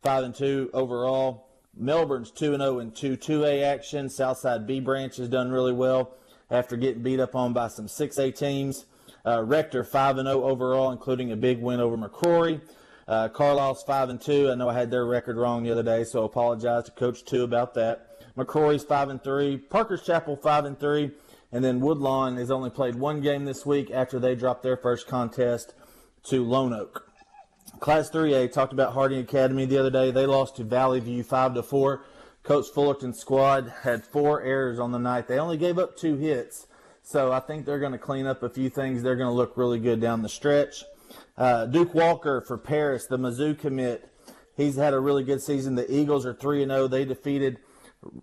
5 0.03 0.24
and 0.25 0.36
2 0.36 0.72
overall. 0.74 1.48
Melbourne's 1.75 2.31
2 2.31 2.58
0 2.58 2.79
in 2.79 2.91
2 2.91 3.15
2A 3.15 3.63
action. 3.63 4.10
Southside 4.10 4.67
Bee 4.67 4.81
Branch 4.81 5.15
has 5.15 5.29
done 5.29 5.51
really 5.51 5.74
well 5.74 6.15
after 6.51 6.75
getting 6.75 7.01
beat 7.01 7.20
up 7.20 7.36
on 7.36 7.53
by 7.53 7.70
some 7.70 7.88
6A 7.88 8.36
teams. 8.38 8.86
Uh, 9.25 9.41
Rector 9.43 9.84
5 9.84 10.17
0 10.17 10.27
overall, 10.43 10.91
including 10.91 11.31
a 11.31 11.36
big 11.36 11.62
win 11.62 11.79
over 11.79 11.98
McCrory. 11.98 12.62
Uh, 13.08 13.29
Carlisle's 13.29 13.84
5 13.84 14.10
and 14.10 14.22
2. 14.22 14.51
I 14.51 14.55
know 14.55 14.70
I 14.70 14.74
had 14.74 14.91
their 14.91 15.05
record 15.05 15.38
wrong 15.38 15.63
the 15.63 15.72
other 15.72 15.84
day, 15.84 16.03
so 16.03 16.24
I 16.24 16.25
apologize 16.25 16.86
to 16.86 16.91
Coach 16.91 17.25
2 17.25 17.43
about 17.43 17.74
that. 17.75 18.36
McCrory's 18.38 18.84
5 18.84 19.10
and 19.10 19.24
3. 19.24 19.58
Parker's 19.58 20.03
Chapel 20.03 20.36
5 20.36 20.65
and 20.65 20.79
3. 20.79 21.12
And 21.51 21.63
then 21.63 21.81
Woodlawn 21.81 22.38
has 22.38 22.50
only 22.50 22.70
played 22.70 22.96
one 22.96 23.22
game 23.22 23.46
this 23.46 23.65
week 23.65 23.91
after 23.91 24.20
they 24.20 24.36
dropped 24.36 24.63
their 24.63 24.77
first 24.77 25.08
contest 25.08 25.74
to 26.24 26.46
Lonoke. 26.46 27.01
Class 27.79 28.10
3A 28.10 28.51
talked 28.51 28.74
about 28.74 28.93
Harding 28.93 29.20
Academy 29.20 29.65
the 29.65 29.77
other 29.77 29.89
day. 29.89 30.12
They 30.12 30.25
lost 30.25 30.55
to 30.58 30.63
Valley 30.63 31.00
View 31.00 31.24
5 31.24 31.55
to 31.55 31.63
4. 31.63 32.03
Coach 32.44 32.68
Fullerton's 32.74 33.20
squad 33.20 33.72
had 33.84 34.04
four 34.04 34.42
errors 34.42 34.80
on 34.80 34.92
the 34.92 35.00
night. 35.00 35.28
They 35.28 35.38
only 35.38 35.58
gave 35.58 35.78
up 35.78 35.96
two 35.96 36.18
hits. 36.18 36.68
So 37.04 37.32
I 37.32 37.40
think 37.40 37.66
they're 37.66 37.80
going 37.80 37.92
to 37.92 37.98
clean 37.98 38.26
up 38.26 38.44
a 38.44 38.50
few 38.50 38.70
things. 38.70 39.04
They're 39.04 39.16
going 39.16 39.30
to 39.30 39.34
look 39.34 39.58
really 39.58 39.80
good 39.80 40.00
down 40.00 40.22
the 40.22 40.30
stretch. 40.30 40.84
Uh, 41.38 41.66
Duke 41.66 41.94
Walker 41.94 42.42
for 42.42 42.58
Paris, 42.58 43.06
the 43.06 43.18
Mizzou 43.18 43.58
commit. 43.58 44.08
He's 44.56 44.76
had 44.76 44.94
a 44.94 45.00
really 45.00 45.24
good 45.24 45.42
season. 45.42 45.76
The 45.76 45.92
Eagles 45.92 46.26
are 46.26 46.34
3 46.34 46.64
and 46.64 46.72
0. 46.72 46.88
They 46.88 47.06
defeated 47.06 47.60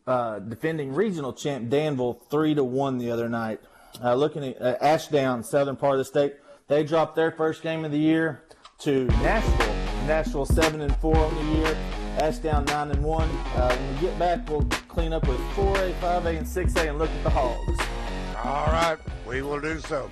uh, 0.07 0.39
defending 0.41 0.93
regional 0.95 1.33
champ 1.33 1.69
Danville 1.69 2.21
three 2.31 2.55
to 2.55 2.65
one 2.65 2.99
the 2.99 3.11
other 3.11 3.29
night. 3.29 3.61
Uh, 4.03 4.15
looking 4.15 4.45
at 4.45 4.61
uh, 4.61 4.77
Ashdown, 4.81 5.43
southern 5.43 5.77
part 5.77 5.95
of 5.95 5.99
the 5.99 6.05
state, 6.05 6.35
they 6.69 6.85
dropped 6.85 7.17
their 7.17 7.31
first 7.31 7.63
game 7.63 7.85
of 7.85 7.93
the 7.93 7.99
year 7.99 8.43
to 8.81 9.07
Nashville. 9.07 9.75
Nashville 10.07 10.47
seven 10.47 10.81
and 10.81 10.95
four 10.97 11.17
on 11.17 11.35
the 11.35 11.59
year. 11.59 11.77
Ashdown 12.19 12.65
nine 12.67 12.91
and 12.91 13.03
one. 13.03 13.29
Uh, 13.55 13.75
when 13.75 13.95
we 13.95 14.01
get 14.01 14.19
back, 14.19 14.49
we'll 14.49 14.65
clean 14.89 15.13
up 15.13 15.27
with 15.27 15.39
4A, 15.57 15.93
5A, 16.01 16.39
and 16.39 16.47
6A 16.47 16.89
and 16.89 16.99
look 16.99 17.11
at 17.11 17.25
the 17.25 17.31
Hogs. 17.31 17.79
All 18.45 18.67
right, 18.67 18.99
we 19.27 19.43
will 19.43 19.61
do 19.61 19.81
so. 19.81 20.11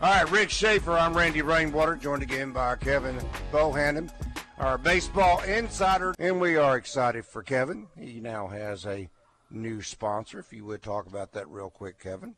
All 0.00 0.12
right, 0.12 0.30
Rick 0.30 0.50
Schaeffer. 0.50 0.92
I'm 0.92 1.16
Randy 1.16 1.42
Rainwater, 1.42 1.96
joined 1.96 2.22
again 2.22 2.52
by 2.52 2.76
Kevin 2.76 3.18
Bohannon 3.52 4.10
our 4.58 4.78
baseball 4.78 5.40
insider. 5.42 6.14
And 6.18 6.40
we 6.40 6.56
are 6.56 6.76
excited 6.76 7.24
for 7.24 7.42
Kevin. 7.42 7.86
He 7.96 8.20
now 8.20 8.48
has 8.48 8.86
a 8.86 9.08
new 9.50 9.82
sponsor. 9.82 10.38
If 10.38 10.52
you 10.52 10.64
would 10.64 10.82
talk 10.82 11.06
about 11.06 11.32
that 11.32 11.48
real 11.48 11.70
quick, 11.70 11.98
Kevin. 11.98 12.34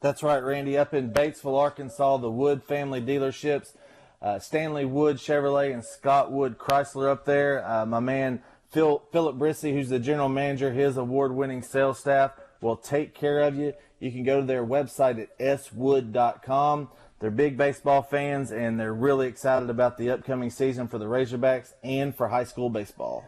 That's 0.00 0.22
right, 0.22 0.42
Randy. 0.42 0.76
Up 0.76 0.94
in 0.94 1.12
Batesville, 1.12 1.58
Arkansas, 1.58 2.18
the 2.18 2.30
Wood 2.30 2.62
family 2.62 3.00
dealerships, 3.00 3.74
uh, 4.22 4.38
Stanley 4.38 4.84
Wood 4.84 5.16
Chevrolet 5.16 5.72
and 5.72 5.84
Scott 5.84 6.32
Wood 6.32 6.58
Chrysler 6.58 7.10
up 7.10 7.24
there. 7.24 7.66
Uh, 7.66 7.86
my 7.86 8.00
man 8.00 8.42
Phil, 8.70 9.02
Philip 9.12 9.36
Brissy, 9.36 9.72
who's 9.72 9.88
the 9.88 10.00
general 10.00 10.28
manager, 10.28 10.72
his 10.72 10.96
award-winning 10.96 11.62
sales 11.62 12.00
staff 12.00 12.32
will 12.60 12.76
take 12.76 13.14
care 13.14 13.40
of 13.40 13.54
you. 13.54 13.72
You 14.00 14.10
can 14.10 14.24
go 14.24 14.40
to 14.40 14.46
their 14.46 14.66
website 14.66 15.28
at 15.38 15.64
swood.com. 15.64 16.88
They're 17.20 17.30
big 17.30 17.56
baseball 17.56 18.02
fans 18.02 18.50
and 18.50 18.78
they're 18.78 18.92
really 18.92 19.28
excited 19.28 19.70
about 19.70 19.96
the 19.96 20.10
upcoming 20.10 20.50
season 20.50 20.88
for 20.88 20.98
the 20.98 21.04
Razorbacks 21.04 21.72
and 21.82 22.14
for 22.14 22.28
high 22.28 22.44
school 22.44 22.68
baseball. 22.68 23.24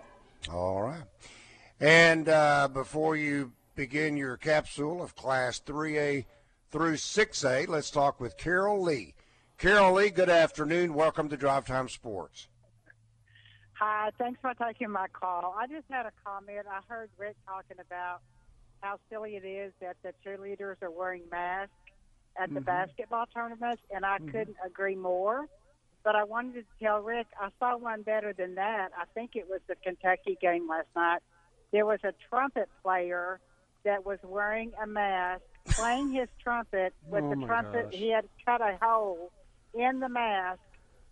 All 0.52 0.82
right. 0.82 1.04
And 1.80 2.28
uh, 2.28 2.68
before 2.72 3.16
you 3.16 3.52
begin 3.74 4.16
your 4.16 4.36
capsule 4.36 5.02
of 5.02 5.14
Class 5.14 5.60
3A 5.64 6.24
through 6.70 6.94
6A, 6.94 7.68
let's 7.68 7.90
talk 7.90 8.18
with 8.18 8.36
Carol 8.36 8.82
Lee. 8.82 9.14
Carol 9.58 9.94
Lee, 9.94 10.10
good 10.10 10.28
afternoon. 10.28 10.92
Welcome 10.92 11.30
to 11.30 11.36
Drive 11.36 11.66
Time 11.66 11.88
Sports. 11.88 12.48
Hi, 13.78 14.10
thanks 14.18 14.38
for 14.42 14.52
taking 14.52 14.90
my 14.90 15.06
call. 15.08 15.56
I 15.58 15.66
just 15.66 15.86
had 15.88 16.04
a 16.04 16.12
comment. 16.26 16.66
I 16.70 16.80
heard 16.86 17.08
Rick 17.16 17.36
talking 17.46 17.78
about 17.80 18.20
how 18.82 18.98
silly 19.10 19.36
it 19.36 19.46
is 19.46 19.72
that 19.80 19.96
the 20.02 20.12
cheerleaders 20.22 20.82
are 20.82 20.90
wearing 20.90 21.22
masks 21.30 21.72
at 22.38 22.50
the 22.50 22.56
mm-hmm. 22.56 22.64
basketball 22.64 23.24
tournaments, 23.34 23.80
and 23.90 24.04
I 24.04 24.18
mm-hmm. 24.18 24.28
couldn't 24.28 24.56
agree 24.64 24.94
more. 24.94 25.46
But 26.04 26.16
I 26.16 26.24
wanted 26.24 26.56
to 26.56 26.84
tell 26.84 27.00
Rick 27.00 27.26
I 27.40 27.48
saw 27.58 27.78
one 27.78 28.02
better 28.02 28.34
than 28.34 28.56
that. 28.56 28.90
I 28.94 29.04
think 29.14 29.36
it 29.36 29.46
was 29.48 29.60
the 29.68 29.76
Kentucky 29.76 30.36
game 30.38 30.68
last 30.68 30.88
night. 30.94 31.20
There 31.72 31.86
was 31.86 32.00
a 32.04 32.12
trumpet 32.28 32.68
player 32.82 33.40
that 33.86 34.04
was 34.04 34.18
wearing 34.22 34.72
a 34.82 34.86
mask, 34.86 35.44
playing 35.70 36.12
his 36.12 36.28
trumpet 36.42 36.92
with 37.08 37.24
oh 37.24 37.30
the 37.30 37.46
trumpet. 37.46 37.90
Gosh. 37.90 37.98
He 37.98 38.10
had 38.10 38.26
cut 38.44 38.60
a 38.60 38.76
hole 38.82 39.32
in 39.78 40.00
the 40.00 40.08
mask, 40.08 40.60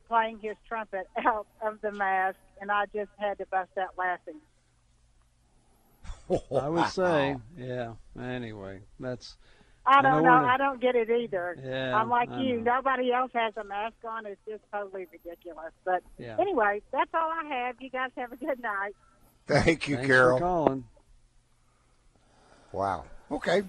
playing 0.08 0.38
his 0.40 0.56
trumpet 0.68 1.08
out 1.26 1.46
of 1.62 1.80
the 1.80 1.92
mask, 1.92 2.38
and 2.60 2.70
I 2.70 2.86
just 2.94 3.10
had 3.18 3.38
to 3.38 3.46
bust 3.46 3.70
out 3.78 3.96
laughing. 3.98 4.40
I 6.60 6.68
would 6.68 6.88
say, 6.88 7.36
yeah. 7.56 7.94
Anyway, 8.18 8.80
that's 8.98 9.36
I 9.86 10.00
don't 10.00 10.22
know. 10.22 10.32
I 10.32 10.56
don't 10.56 10.80
get 10.80 10.94
it 10.96 11.10
either. 11.10 11.58
Yeah, 11.62 11.94
I'm 11.94 12.08
like 12.08 12.30
I 12.30 12.40
you. 12.40 12.60
Know. 12.60 12.76
Nobody 12.76 13.12
else 13.12 13.30
has 13.34 13.52
a 13.56 13.64
mask 13.64 13.96
on. 14.08 14.24
It's 14.24 14.40
just 14.48 14.62
totally 14.72 15.06
ridiculous. 15.12 15.72
But 15.84 16.02
yeah. 16.18 16.36
anyway, 16.40 16.80
that's 16.90 17.10
all 17.12 17.30
I 17.30 17.44
have. 17.44 17.76
You 17.80 17.90
guys 17.90 18.10
have 18.16 18.32
a 18.32 18.36
good 18.36 18.60
night. 18.60 18.94
Thank 19.46 19.88
you, 19.88 19.96
Thanks 19.96 20.08
Carol. 20.08 20.38
For 20.38 20.44
calling. 20.44 20.84
Wow. 22.72 23.04
Okay. 23.30 23.62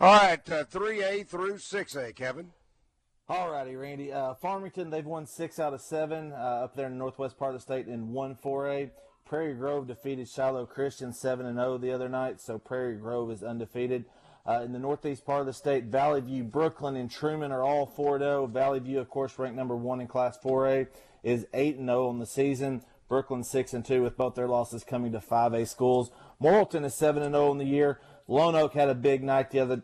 All 0.00 0.12
right. 0.12 0.50
Uh, 0.50 0.64
3A 0.64 1.26
through 1.28 1.54
6A, 1.54 2.16
Kevin. 2.16 2.50
All 3.26 3.50
righty, 3.50 3.74
Randy. 3.74 4.12
Uh, 4.12 4.34
Farmington, 4.34 4.90
they've 4.90 5.06
won 5.06 5.24
six 5.24 5.58
out 5.58 5.72
of 5.72 5.80
seven 5.80 6.32
uh, 6.32 6.64
up 6.64 6.76
there 6.76 6.84
in 6.84 6.92
the 6.92 6.98
northwest 6.98 7.38
part 7.38 7.54
of 7.54 7.60
the 7.60 7.62
state 7.62 7.86
in 7.86 8.12
1 8.12 8.36
4A. 8.44 8.90
Prairie 9.24 9.54
Grove 9.54 9.86
defeated 9.86 10.28
Shiloh 10.28 10.66
Christian 10.66 11.14
7 11.14 11.54
0 11.54 11.78
the 11.78 11.90
other 11.90 12.10
night, 12.10 12.38
so 12.38 12.58
Prairie 12.58 12.96
Grove 12.96 13.30
is 13.30 13.42
undefeated. 13.42 14.04
Uh, 14.46 14.60
in 14.62 14.72
the 14.72 14.78
northeast 14.78 15.24
part 15.24 15.40
of 15.40 15.46
the 15.46 15.54
state, 15.54 15.84
Valley 15.84 16.20
View, 16.20 16.44
Brooklyn, 16.44 16.96
and 16.96 17.10
Truman 17.10 17.50
are 17.50 17.62
all 17.62 17.86
4-0. 17.86 18.50
Valley 18.50 18.80
View, 18.80 19.00
of 19.00 19.08
course, 19.08 19.38
ranked 19.38 19.56
number 19.56 19.74
one 19.74 20.02
in 20.02 20.06
Class 20.06 20.36
4A, 20.44 20.88
is 21.22 21.46
8-0 21.54 22.10
on 22.10 22.18
the 22.18 22.26
season. 22.26 22.84
Brooklyn 23.08 23.40
6-2 23.40 24.02
with 24.02 24.18
both 24.18 24.34
their 24.34 24.48
losses 24.48 24.84
coming 24.84 25.12
to 25.12 25.18
5A 25.18 25.66
schools. 25.66 26.10
Morrilton 26.42 26.84
is 26.84 26.92
7-0 26.92 27.52
in 27.52 27.56
the 27.56 27.64
year. 27.64 28.00
Lonoke 28.28 28.74
had 28.74 28.90
a 28.90 28.94
big 28.94 29.22
night 29.22 29.50
the 29.50 29.60
other 29.60 29.82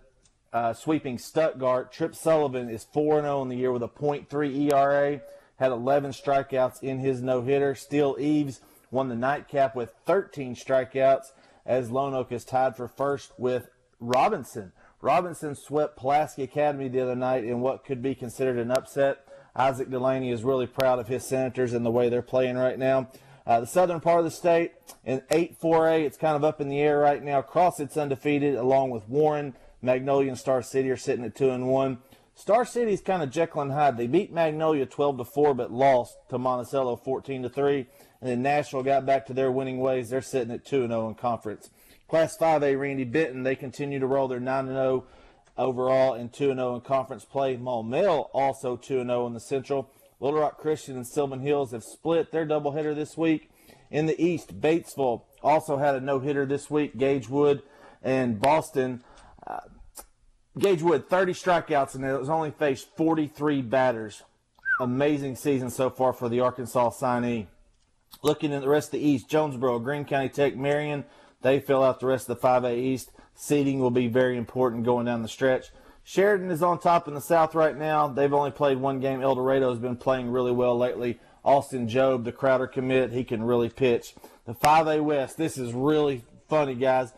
uh, 0.53 0.73
sweeping 0.73 1.19
Stuttgart. 1.19 1.93
Trip 1.93 2.15
Sullivan 2.15 2.69
is 2.69 2.87
4-0 2.95 3.43
in 3.43 3.49
the 3.49 3.57
year 3.57 3.73
with 3.73 3.83
a 3.83 3.89
.3 3.89 4.73
ERA. 4.73 5.21
Had 5.57 5.73
11 5.73 6.13
strikeouts 6.13 6.83
in 6.83 6.99
his 6.99 7.23
no-hitter. 7.23 7.75
Steele 7.75 8.17
Eves 8.19 8.61
won 8.91 9.09
the 9.09 9.15
nightcap 9.15 9.77
with 9.77 9.93
13 10.07 10.55
strikeouts 10.55 11.27
as 11.67 11.91
Lonoke 11.91 12.33
is 12.33 12.45
tied 12.45 12.77
for 12.77 12.89
first 12.89 13.33
with 13.39 13.69
Robinson. 14.01 14.73
Robinson 15.01 15.55
swept 15.55 15.97
Pulaski 15.97 16.43
Academy 16.43 16.89
the 16.89 17.01
other 17.01 17.15
night 17.15 17.45
in 17.45 17.61
what 17.61 17.85
could 17.85 18.03
be 18.03 18.15
considered 18.15 18.59
an 18.59 18.71
upset. 18.71 19.27
Isaac 19.55 19.91
Delaney 19.91 20.31
is 20.31 20.45
really 20.45 20.67
proud 20.67 20.99
of 20.99 21.09
his 21.09 21.25
Senators 21.25 21.73
and 21.73 21.85
the 21.85 21.91
way 21.91 22.09
they're 22.09 22.23
playing 22.23 22.57
right 22.57 22.79
now. 22.79 23.09
Uh, 23.47 23.61
the 23.61 23.67
southern 23.67 24.01
part 24.01 24.19
of 24.19 24.25
the 24.25 24.31
state 24.31 24.73
in 25.05 25.21
8-4A, 25.31 26.05
it's 26.05 26.17
kind 26.17 26.37
of 26.37 26.45
up 26.45 26.61
in 26.61 26.69
the 26.69 26.81
air 26.81 26.99
right 26.99 27.23
now. 27.23 27.43
Crossett's 27.43 27.97
undefeated, 27.97 28.55
along 28.55 28.91
with 28.91 29.09
Warren, 29.09 29.55
Magnolia, 29.83 30.29
and 30.29 30.39
Star 30.39 30.63
City 30.63 30.91
are 30.91 30.97
sitting 30.97 31.25
at 31.25 31.35
two 31.35 31.51
and 31.51 31.69
one. 31.69 31.99
Star 32.35 32.65
City's 32.65 33.01
kind 33.03 33.23
of 33.23 33.31
Jekyll 33.31 33.63
and 33.63 33.73
Hyde. 33.73 33.97
They 33.97 34.07
beat 34.07 34.33
Magnolia 34.33 34.87
12 34.87 35.19
to 35.19 35.25
four, 35.25 35.55
but 35.55 35.73
lost 35.73 36.17
to 36.31 36.39
Monticello 36.39 36.97
14 36.97 37.43
to 37.43 37.49
three. 37.49 37.87
And 38.21 38.31
then 38.31 38.43
Nashville 38.43 38.83
got 38.83 39.07
back 39.07 39.27
to 39.27 39.35
their 39.35 39.51
winning 39.51 39.79
ways. 39.79 40.11
They're 40.11 40.23
sitting 40.23 40.53
at 40.53 40.65
two 40.65 40.83
and 40.83 40.91
zero 40.91 41.09
in 41.09 41.15
conference. 41.15 41.71
Class 42.09 42.37
5A, 42.37 42.79
Randy 42.79 43.05
Benton, 43.05 43.43
they 43.45 43.55
continue 43.55 43.99
to 43.99 44.07
roll 44.07 44.27
their 44.27 44.41
9 44.41 44.67
and 44.67 44.75
0 44.75 45.05
overall 45.57 46.15
and 46.15 46.33
2 46.33 46.51
and 46.51 46.59
0 46.59 46.77
in 46.77 46.81
conference 46.81 47.25
play. 47.25 47.57
Maumelle 47.57 48.29
also 48.33 48.77
2 48.77 49.01
and 49.01 49.11
0 49.11 49.27
in 49.29 49.35
the 49.35 49.41
Central. 49.41 49.91
Little 50.19 50.41
Rock 50.41 50.59
Christian 50.59 50.97
and 50.97 51.07
Sylvan 51.07 51.41
Hills 51.41 51.73
have 51.73 51.85
split 51.85 52.33
their 52.33 52.45
doubleheader 52.45 52.95
this 52.95 53.17
week. 53.17 53.51
In 53.91 54.07
the 54.07 54.23
East, 54.23 54.61
Batesville 54.61 55.23
also 55.43 55.77
had 55.79 55.95
a 55.95 56.01
no 56.01 56.19
hitter 56.21 56.45
this 56.45 56.71
week. 56.71 56.99
Gage 56.99 57.29
Wood 57.29 57.63
and 58.03 58.41
Boston. 58.41 59.03
Gage 60.59 60.83
Wood, 60.83 61.09
30 61.09 61.33
strikeouts, 61.33 61.95
and 61.95 62.05
was 62.19 62.29
only 62.29 62.51
faced 62.51 62.89
43 62.97 63.63
batters. 63.63 64.23
Amazing 64.81 65.37
season 65.37 65.71
so 65.71 65.91
far 65.91 66.13
for 66.13 66.29
the 66.29 66.41
Arkansas 66.41 66.91
signee. 66.91 67.47
Looking 68.23 68.53
at 68.53 68.63
the 68.63 68.69
rest 68.69 68.89
of 68.89 69.01
the 69.01 69.07
East, 69.07 69.29
Jonesboro, 69.29 69.79
Greene 69.79 70.05
County 70.05 70.29
Tech, 70.29 70.57
Marion, 70.57 71.05
they 71.43 71.61
fill 71.61 71.83
out 71.83 72.01
the 72.01 72.07
rest 72.07 72.29
of 72.29 72.41
the 72.41 72.47
5A 72.47 72.77
East. 72.77 73.11
Seeding 73.35 73.79
will 73.79 73.91
be 73.91 74.09
very 74.09 74.37
important 74.37 74.85
going 74.85 75.07
down 75.07 75.23
the 75.23 75.29
stretch. 75.29 75.71
Sheridan 76.03 76.51
is 76.51 76.63
on 76.63 76.79
top 76.79 77.09
in 77.09 77.15
the 77.15 77.21
South 77.21 77.55
right 77.55 77.77
now. 77.77 78.09
They've 78.09 78.33
only 78.33 78.51
played 78.51 78.79
one 78.79 79.01
game. 79.01 79.23
El 79.23 79.37
Dorado 79.37 79.71
has 79.71 79.79
been 79.79 79.97
playing 79.97 80.31
really 80.31 80.53
well 80.53 80.77
lately. 80.77 81.21
Austin 81.45 81.89
Job, 81.89 82.25
the 82.25 82.33
Crowder 82.33 82.67
commit, 82.67 83.13
he 83.13 83.25
can 83.25 83.43
really 83.43 83.71
pitch. 83.71 84.15
The 84.45 84.55
5A 84.55 85.03
West, 85.03 85.37
this 85.37 85.57
is 85.57 85.73
really 85.73 86.25
funny, 86.49 86.75
guys. 86.75 87.13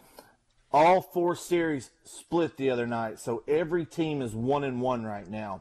All 0.75 1.03
four 1.03 1.37
series 1.37 1.91
split 2.03 2.57
the 2.57 2.71
other 2.71 2.87
night, 2.87 3.21
so 3.21 3.43
every 3.47 3.85
team 3.85 4.23
is 4.23 4.35
one 4.35 4.65
and 4.65 4.81
one 4.81 5.05
right 5.05 5.29
now. 5.29 5.61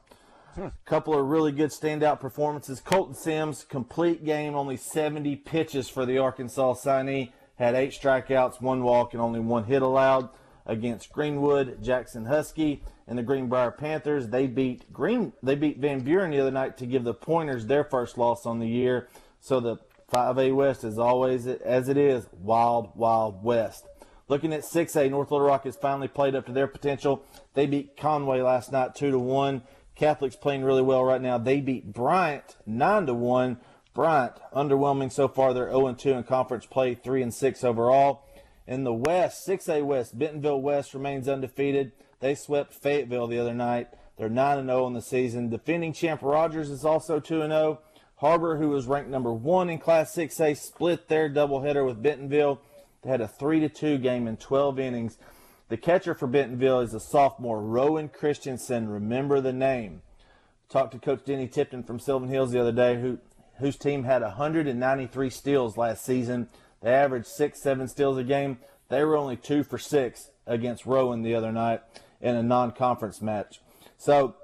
A 0.58 0.72
couple 0.86 1.18
of 1.18 1.26
really 1.26 1.52
good 1.52 1.72
standout 1.72 2.22
performances. 2.22 2.80
Colton 2.80 3.14
Sims, 3.14 3.66
complete 3.66 4.24
game, 4.24 4.56
only 4.56 4.78
70 4.78 5.36
pitches 5.36 5.90
for 5.90 6.06
the 6.06 6.18
Arkansas 6.18 6.76
signee, 6.76 7.32
had 7.56 7.76
eight 7.76 7.92
strikeouts, 7.92 8.62
one 8.62 8.84
walk, 8.84 9.14
and 9.14 9.22
only 9.22 9.42
one 9.42 9.66
hit 9.66 9.82
allowed 9.82 10.30
against 10.66 11.12
Greenwood, 11.12 11.84
Jackson 11.84 12.26
Husky, 12.26 12.82
and 13.06 13.18
the 13.18 13.24
Greenbrier 13.24 13.72
Panthers. 13.72 14.30
They 14.30 14.48
beat 14.48 14.94
Green. 14.94 15.34
They 15.44 15.56
beat 15.56 15.80
Van 15.80 16.00
Buren 16.00 16.32
the 16.32 16.40
other 16.40 16.52
night 16.52 16.78
to 16.78 16.86
give 16.86 17.04
the 17.04 17.14
Pointers 17.14 17.66
their 17.66 17.84
first 17.84 18.18
loss 18.18 18.46
on 18.46 18.60
the 18.60 18.68
year. 18.68 19.10
So 19.42 19.60
the 19.60 19.78
5A 20.14 20.56
West 20.56 20.86
is 20.86 20.98
always 20.98 21.48
as 21.48 21.90
it 21.90 21.98
is, 21.98 22.28
wild, 22.32 22.96
wild 22.96 23.44
west. 23.44 23.88
Looking 24.32 24.54
at 24.54 24.62
6A, 24.62 25.12
North 25.12 25.30
Little 25.30 25.46
Rock 25.46 25.66
has 25.66 25.76
finally 25.76 26.08
played 26.08 26.36
up 26.36 26.46
to 26.46 26.54
their 26.54 26.66
potential. 26.66 27.22
They 27.54 27.66
beat 27.66 27.98
Conway 27.98 28.40
last 28.40 28.72
night 28.72 28.96
two 28.96 29.12
to 29.12 29.20
one. 29.20 29.64
Catholic's 30.00 30.38
playing 30.38 30.64
really 30.64 30.82
well 30.82 31.04
right 31.04 31.22
now. 31.22 31.38
They 31.38 31.60
beat 31.60 31.92
Bryant 31.92 32.56
nine 32.66 33.08
to 33.08 33.14
one. 33.14 33.58
Bryant 33.94 34.36
underwhelming 34.56 35.12
so 35.12 35.28
far. 35.28 35.54
They're 35.54 35.70
0 35.70 35.96
2 35.96 36.12
in 36.14 36.24
conference 36.24 36.66
play, 36.66 36.96
3 36.96 37.24
and 37.24 37.34
6 37.34 37.64
overall. 37.66 38.26
In 38.66 38.86
the 38.86 38.94
West, 38.94 39.46
6A 39.46 39.84
West, 39.84 40.18
Bentonville 40.18 40.62
West 40.62 40.94
remains 40.94 41.28
undefeated. 41.28 41.92
They 42.22 42.34
swept 42.34 42.74
Fayetteville 42.74 43.28
the 43.28 43.40
other 43.40 43.54
night. 43.54 43.90
They're 44.18 44.30
9 44.30 44.66
0 44.66 44.88
in 44.88 44.94
the 44.94 45.02
season. 45.02 45.50
Defending 45.50 45.92
champ 45.92 46.22
Rogers 46.22 46.70
is 46.70 46.86
also 46.86 47.20
2 47.20 47.42
0. 47.42 47.82
Har-Ber, 48.16 48.56
who 48.56 48.70
was 48.70 48.86
ranked 48.86 49.10
number 49.10 49.34
one 49.34 49.70
in 49.70 49.78
Class 49.78 50.16
6A, 50.16 50.56
split 50.56 51.10
their 51.10 51.30
doubleheader 51.30 51.86
with 51.86 52.02
Bentonville. 52.02 52.62
They 53.04 53.10
had 53.10 53.22
a 53.22 53.28
3 53.28 53.60
to 53.62 53.70
2 53.70 53.98
game 53.98 54.28
in 54.28 54.38
12 54.38 54.80
innings. 54.80 55.18
The 55.70 55.78
catcher 55.78 56.14
for 56.14 56.28
Bentonville 56.28 56.82
is 56.82 56.94
a 56.94 57.00
sophomore, 57.00 57.62
Rowan 57.62 58.10
Christensen. 58.10 58.90
Remember 58.90 59.42
the 59.42 59.54
name. 59.54 60.02
Talked 60.70 60.94
to 60.94 61.00
Coach 61.00 61.26
Denny 61.26 61.48
Tipton 61.48 61.84
from 61.84 62.00
Sylvan 62.00 62.30
Hills 62.30 62.52
the 62.52 62.62
other 62.62 62.72
day, 62.72 63.00
who 63.00 63.20
whose 63.62 63.78
team 63.78 64.04
had 64.04 64.22
193 64.22 65.30
steals 65.30 65.78
last 65.78 66.04
season. 66.04 66.50
They 66.82 66.92
averaged 66.92 67.28
six, 67.28 67.62
seven 67.62 67.88
steals 67.88 68.18
a 68.18 68.24
game. 68.24 68.58
They 68.90 69.04
were 69.04 69.16
only 69.16 69.38
two 69.38 69.64
for 69.64 69.78
six 69.78 70.32
against 70.46 70.86
Rowan 70.86 71.22
the 71.22 71.36
other 71.36 71.52
night 71.52 71.82
in 72.20 72.36
a 72.36 72.44
non-conference 72.44 73.22
match. 73.22 73.62
So 73.98 74.36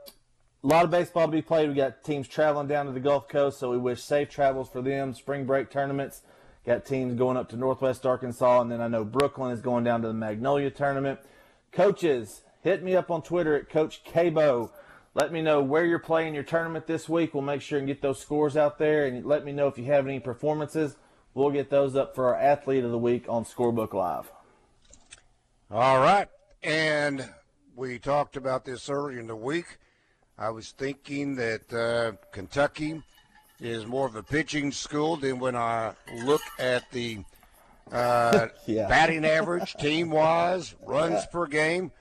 a 0.64 0.68
lot 0.68 0.86
of 0.86 0.92
baseball 0.92 1.26
to 1.26 1.32
be 1.32 1.42
played. 1.42 1.68
We 1.68 1.76
got 1.76 2.04
teams 2.04 2.28
traveling 2.28 2.68
down 2.68 2.86
to 2.86 2.92
the 2.92 3.00
Gulf 3.00 3.28
Coast, 3.28 3.60
so 3.60 3.72
we 3.72 3.78
wish 3.78 4.02
safe 4.04 4.30
travels 4.30 4.70
for 4.70 4.82
them. 4.82 5.14
Spring 5.14 5.46
break 5.46 5.70
tournaments. 5.70 6.22
Got 6.68 6.86
teams 6.86 7.14
going 7.14 7.38
up 7.38 7.48
to 7.52 7.56
Northwest 7.56 8.06
Arkansas, 8.06 8.60
and 8.60 8.70
then 8.70 8.82
I 8.82 8.90
know 8.90 9.06
Brooklyn 9.06 9.54
is 9.54 9.62
going 9.62 9.86
down 9.86 10.02
to 10.02 10.10
the 10.10 10.14
Magnolia 10.14 10.70
tournament. 10.70 11.18
Coaches, 11.72 12.42
hit 12.62 12.84
me 12.84 12.94
up 12.94 13.10
on 13.10 13.22
Twitter 13.22 13.56
at 13.56 13.70
Coach 13.70 14.04
Cabo. 14.04 14.74
Let 15.14 15.32
me 15.32 15.42
know 15.42 15.62
where 15.62 15.86
you're 15.86 15.98
playing 15.98 16.34
your 16.34 16.44
tournament 16.44 16.86
this 16.86 17.08
week. 17.08 17.34
We'll 17.34 17.42
make 17.42 17.62
sure 17.62 17.80
and 17.80 17.88
get 17.88 18.02
those 18.02 18.20
scores 18.20 18.58
out 18.58 18.80
there, 18.80 19.06
and 19.06 19.26
let 19.26 19.46
me 19.46 19.54
know 19.54 19.68
if 19.68 19.78
you 19.78 19.86
have 19.86 20.06
any 20.06 20.20
performances. 20.20 20.98
We'll 21.34 21.52
get 21.52 21.70
those 21.70 21.96
up 21.96 22.14
for 22.14 22.36
our 22.36 22.36
athlete 22.36 22.84
of 22.84 22.92
the 22.92 22.98
week 22.98 23.28
on 23.30 23.46
Scorebook 23.46 23.94
Live. 23.94 24.30
All 25.72 26.00
right, 26.02 26.28
and 26.62 27.30
we 27.78 27.98
talked 27.98 28.36
about 28.36 28.66
this 28.66 28.90
earlier 28.90 29.22
in 29.22 29.28
the 29.28 29.38
week. 29.38 29.78
I 30.38 30.50
was 30.50 30.72
thinking 30.72 31.38
that 31.38 31.74
uh, 31.74 32.18
Kentucky 32.34 33.04
is 33.60 33.86
more 33.86 34.06
of 34.06 34.16
a 34.16 34.24
pitching 34.24 34.72
school 34.72 35.16
than 35.16 35.40
when 35.40 35.56
I 35.56 35.94
look 36.24 36.42
at 36.60 36.90
the 36.92 37.20
uh, 37.92 38.48
yeah. 38.66 38.88
batting 38.88 39.26
average, 39.26 39.74
team 39.80 40.10
wise, 40.10 40.76
runs 40.86 41.26
per 41.28 41.48
game. 41.48 41.92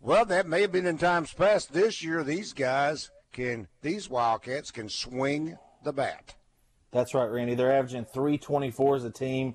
Well, 0.00 0.24
that 0.26 0.46
may 0.46 0.62
have 0.62 0.72
been 0.72 0.86
in 0.86 0.98
times 0.98 1.32
past. 1.32 1.72
This 1.72 2.02
year, 2.02 2.24
these 2.24 2.52
guys 2.52 3.10
can, 3.32 3.68
these 3.82 4.08
Wildcats 4.08 4.70
can 4.70 4.88
swing 4.88 5.58
the 5.84 5.92
bat. 5.92 6.34
That's 6.90 7.14
right, 7.14 7.26
Randy. 7.26 7.54
They're 7.54 7.76
averaging 7.76 8.06
324 8.06 8.96
as 8.96 9.04
a 9.04 9.10
team, 9.10 9.54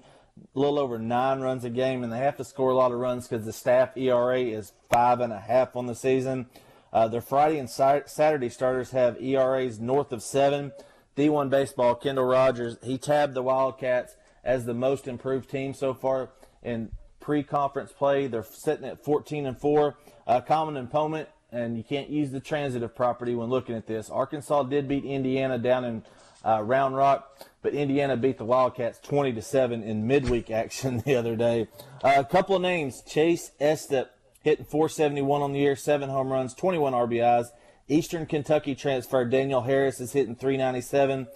a 0.55 0.59
little 0.59 0.79
over 0.79 0.97
nine 0.97 1.41
runs 1.41 1.65
a 1.65 1.69
game, 1.69 2.03
and 2.03 2.13
they 2.13 2.19
have 2.19 2.37
to 2.37 2.45
score 2.45 2.69
a 2.69 2.75
lot 2.75 2.91
of 2.91 2.99
runs 2.99 3.27
because 3.27 3.45
the 3.45 3.51
staff 3.51 3.97
ERA 3.97 4.39
is 4.39 4.71
five 4.89 5.19
and 5.19 5.33
a 5.33 5.39
half 5.39 5.75
on 5.75 5.87
the 5.87 5.95
season. 5.95 6.45
Uh, 6.93 7.09
their 7.09 7.21
Friday 7.21 7.57
and 7.57 7.69
Saturday 7.69 8.47
starters 8.47 8.91
have 8.91 9.21
ERAs 9.21 9.79
north 9.79 10.13
of 10.13 10.23
seven. 10.23 10.71
D1 11.15 11.49
baseball, 11.49 11.95
Kendall 11.95 12.25
Rogers, 12.25 12.77
he 12.83 12.97
tabbed 12.97 13.33
the 13.33 13.41
Wildcats 13.41 14.15
as 14.43 14.65
the 14.65 14.73
most 14.73 15.07
improved 15.07 15.49
team 15.49 15.73
so 15.73 15.93
far 15.93 16.29
in 16.61 16.91
pre-conference 17.19 17.91
play. 17.91 18.27
They're 18.27 18.43
sitting 18.43 18.85
at 18.85 19.03
14 19.03 19.45
and 19.45 19.59
four. 19.59 19.97
Uh, 20.27 20.41
common 20.41 20.77
opponent, 20.77 21.29
and 21.51 21.77
you 21.77 21.83
can't 21.83 22.09
use 22.09 22.31
the 22.31 22.39
transitive 22.39 22.95
property 22.95 23.33
when 23.35 23.49
looking 23.49 23.75
at 23.75 23.87
this. 23.87 24.09
Arkansas 24.09 24.63
did 24.63 24.87
beat 24.87 25.05
Indiana 25.05 25.57
down 25.57 25.85
in 25.85 26.03
uh, 26.43 26.61
Round 26.61 26.95
Rock, 26.95 27.39
but 27.61 27.73
Indiana 27.73 28.17
beat 28.17 28.37
the 28.37 28.45
Wildcats 28.45 28.99
20 28.99 29.33
to 29.33 29.41
seven 29.41 29.83
in 29.83 30.05
midweek 30.05 30.51
action 30.51 31.01
the 31.05 31.15
other 31.15 31.35
day. 31.35 31.67
Uh, 32.03 32.13
a 32.17 32.25
couple 32.25 32.55
of 32.55 32.61
names: 32.61 33.01
Chase 33.07 33.51
Estep 33.59 34.07
hitting 34.43 34.65
471 34.65 35.41
on 35.41 35.53
the 35.53 35.59
year, 35.59 35.75
seven 35.75 36.09
home 36.09 36.31
runs, 36.31 36.53
21 36.53 36.93
RBIs. 36.93 37.47
Eastern 37.87 38.25
Kentucky 38.25 38.73
transfer 38.73 39.23
Daniel 39.25 39.61
Harris 39.61 39.99
is 39.99 40.11
hitting 40.11 40.35
397. 40.35 41.27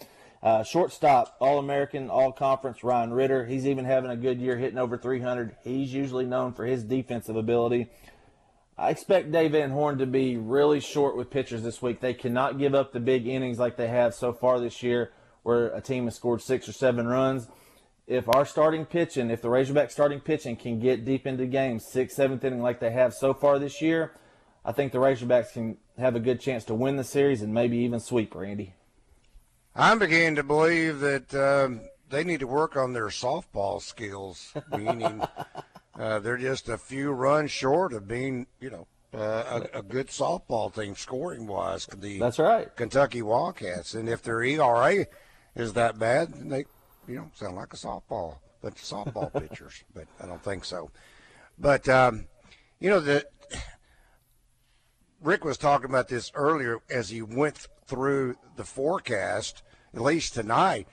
Uh, 0.41 0.63
shortstop, 0.63 1.35
All 1.39 1.59
American, 1.59 2.09
All 2.09 2.31
Conference, 2.31 2.83
Ryan 2.83 3.13
Ritter. 3.13 3.45
He's 3.45 3.67
even 3.67 3.85
having 3.85 4.09
a 4.09 4.15
good 4.15 4.39
year 4.39 4.57
hitting 4.57 4.79
over 4.79 4.97
300. 4.97 5.55
He's 5.63 5.93
usually 5.93 6.25
known 6.25 6.53
for 6.53 6.65
his 6.65 6.83
defensive 6.83 7.35
ability. 7.35 7.91
I 8.77 8.89
expect 8.89 9.31
Dave 9.31 9.51
Van 9.51 9.69
Horn 9.69 9.97
to 9.99 10.07
be 10.07 10.37
really 10.37 10.79
short 10.79 11.15
with 11.15 11.29
pitchers 11.29 11.61
this 11.61 11.81
week. 11.81 11.99
They 11.99 12.13
cannot 12.13 12.57
give 12.57 12.73
up 12.73 12.93
the 12.93 12.99
big 12.99 13.27
innings 13.27 13.59
like 13.59 13.75
they 13.75 13.89
have 13.89 14.15
so 14.15 14.33
far 14.33 14.59
this 14.59 14.81
year, 14.81 15.11
where 15.43 15.67
a 15.67 15.81
team 15.81 16.05
has 16.05 16.15
scored 16.15 16.41
six 16.41 16.67
or 16.67 16.71
seven 16.71 17.05
runs. 17.05 17.47
If 18.07 18.27
our 18.27 18.45
starting 18.45 18.85
pitching, 18.85 19.29
if 19.29 19.41
the 19.41 19.49
Razorback 19.49 19.91
starting 19.91 20.21
pitching 20.21 20.55
can 20.55 20.79
get 20.79 21.05
deep 21.05 21.27
into 21.27 21.45
games, 21.45 21.85
sixth, 21.85 22.15
seventh 22.15 22.43
inning 22.43 22.61
like 22.61 22.79
they 22.79 22.91
have 22.91 23.13
so 23.13 23.33
far 23.35 23.59
this 23.59 23.81
year, 23.83 24.13
I 24.65 24.71
think 24.71 24.91
the 24.91 24.97
Razorbacks 24.97 25.53
can 25.53 25.77
have 25.99 26.15
a 26.15 26.19
good 26.19 26.39
chance 26.39 26.63
to 26.65 26.73
win 26.73 26.97
the 26.97 27.03
series 27.03 27.41
and 27.41 27.53
maybe 27.53 27.77
even 27.77 27.99
sweep, 27.99 28.33
Randy. 28.33 28.73
I'm 29.75 29.99
beginning 29.99 30.35
to 30.35 30.43
believe 30.43 30.99
that 30.99 31.33
um, 31.35 31.81
they 32.09 32.23
need 32.23 32.39
to 32.39 32.47
work 32.47 32.75
on 32.75 32.93
their 32.93 33.07
softball 33.07 33.81
skills, 33.81 34.53
meaning 34.71 35.21
uh, 35.97 36.19
they're 36.19 36.37
just 36.37 36.69
a 36.69 36.77
few 36.77 37.11
runs 37.11 37.51
short 37.51 37.93
of 37.93 38.07
being, 38.07 38.47
you 38.59 38.69
know, 38.69 38.87
uh, 39.13 39.61
a, 39.73 39.79
a, 39.79 39.81
good 39.81 40.07
softball 40.07 40.73
team 40.73 40.95
scoring 40.95 41.47
wise. 41.47 41.87
The 41.87 42.19
That's 42.19 42.37
right. 42.37 42.75
Kentucky 42.75 43.23
Wildcats, 43.23 43.95
and 43.95 44.07
if 44.07 44.21
their 44.21 44.43
ERA 44.43 45.07
is 45.55 45.73
that 45.73 45.97
bad, 45.97 46.31
they, 46.49 46.65
you 47.07 47.15
know, 47.15 47.31
sound 47.33 47.55
like 47.55 47.73
a 47.73 47.75
softball, 47.75 48.37
but 48.61 48.75
softball 48.75 49.33
pitchers. 49.49 49.83
But 49.95 50.05
I 50.21 50.27
don't 50.27 50.43
think 50.43 50.63
so. 50.63 50.91
But 51.57 51.89
um, 51.89 52.27
you 52.79 52.89
know 52.89 52.99
the 52.99 53.25
Rick 55.21 55.43
was 55.43 55.57
talking 55.57 55.89
about 55.89 56.07
this 56.07 56.31
earlier 56.33 56.79
as 56.89 57.09
he 57.09 57.21
went 57.21 57.67
through 57.85 58.37
the 58.55 58.63
forecast. 58.63 59.63
At 59.93 60.01
least 60.01 60.33
tonight, 60.33 60.87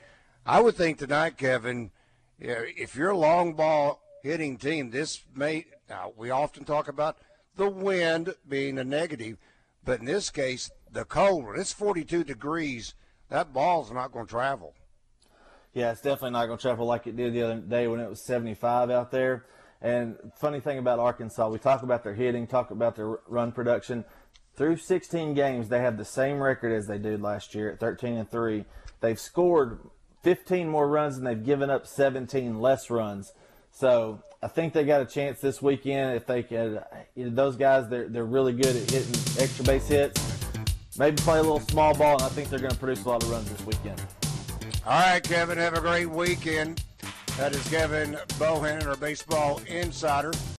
I 0.45 0.61
would 0.61 0.75
think 0.75 0.99
tonight, 0.99 1.37
Kevin, 1.37 1.91
if 2.39 2.97
you're 2.97 3.11
a 3.11 3.17
long 3.17 3.55
ball 3.55 4.03
hitting 4.27 4.57
team. 4.57 4.91
This 4.91 5.23
may 5.35 5.67
now 5.89 6.13
we 6.17 6.31
often 6.31 6.65
talk 6.65 6.89
about 6.89 7.17
the 7.55 7.69
wind 7.69 8.35
being 8.49 8.79
a 8.79 8.85
negative, 8.85 9.39
but 9.85 10.01
in 10.01 10.07
this 10.07 10.31
case, 10.31 10.71
the 10.91 11.05
cold. 11.05 11.47
It's 11.57 11.73
42 11.73 12.25
degrees, 12.25 12.95
that 13.29 13.53
ball's 13.53 13.93
not 13.93 14.13
going 14.13 14.27
to 14.27 14.31
travel. 14.31 14.75
Yeah, 15.73 15.93
it's 15.93 16.01
definitely 16.01 16.31
not 16.31 16.47
going 16.47 16.59
to 16.59 16.63
travel 16.63 16.87
like 16.87 17.07
it 17.07 17.17
did 17.17 17.35
the 17.35 17.43
other 17.43 17.57
day 17.57 17.87
when 17.87 18.01
it 18.01 18.09
was 18.09 18.25
75 18.25 18.91
out 18.91 19.11
there. 19.11 19.47
And 19.87 20.17
funny 20.35 20.59
thing 20.59 20.79
about 20.79 20.99
Arkansas, 20.99 21.49
we 21.49 21.61
talk 21.61 21.85
about 21.85 22.03
their 22.03 22.15
hitting, 22.15 22.49
talk 22.49 22.73
about 22.73 22.97
their 22.97 23.21
run 23.29 23.53
production. 23.53 24.05
Through 24.57 24.79
16 24.79 25.35
games, 25.35 25.69
they 25.69 25.79
have 25.79 25.97
the 25.97 26.05
same 26.05 26.43
record 26.43 26.73
as 26.73 26.89
they 26.89 26.99
did 26.99 27.23
last 27.23 27.55
year 27.55 27.71
at 27.71 27.79
13 27.79 28.17
and 28.17 28.29
3. 28.29 28.65
They've 29.01 29.21
scored 29.21 29.79
15 30.25 30.69
more 30.69 30.89
runs 30.89 31.17
and 31.17 31.25
they've 31.25 31.45
given 31.45 31.71
up 31.71 31.87
17 31.87 32.59
less 32.61 32.91
runs. 32.91 33.33
So 33.71 34.25
I 34.43 34.49
think 34.49 34.73
they 34.73 34.83
got 34.83 35.03
a 35.03 35.07
chance 35.07 35.41
this 35.41 35.63
weekend 35.63 36.17
if 36.17 36.27
they 36.27 36.43
can. 36.43 36.81
You 37.15 37.27
know, 37.27 37.37
those 37.37 37.55
guys, 37.55 37.89
they're 37.89 38.09
they're 38.09 38.25
really 38.25 38.55
good 38.55 38.75
at 38.75 38.91
hitting 38.91 39.15
extra 39.41 39.65
base 39.65 39.87
hits. 39.87 40.21
Maybe 40.99 41.17
play 41.19 41.39
a 41.39 41.43
little 41.43 41.61
small 41.61 41.95
ball, 41.95 42.15
and 42.15 42.23
I 42.23 42.29
think 42.31 42.49
they're 42.49 42.59
going 42.59 42.73
to 42.73 42.79
produce 42.79 43.05
a 43.05 43.09
lot 43.09 43.23
of 43.23 43.31
runs 43.31 43.49
this 43.53 43.65
weekend. 43.65 44.03
All 44.85 44.99
right, 44.99 45.23
Kevin. 45.23 45.59
Have 45.59 45.75
a 45.75 45.81
great 45.81 46.11
weekend. 46.11 46.83
That 47.37 47.55
is 47.55 47.69
Kevin 47.69 48.15
Bohannon, 48.39 48.87
our 48.87 48.97
baseball 48.97 49.61
insider. 49.67 50.33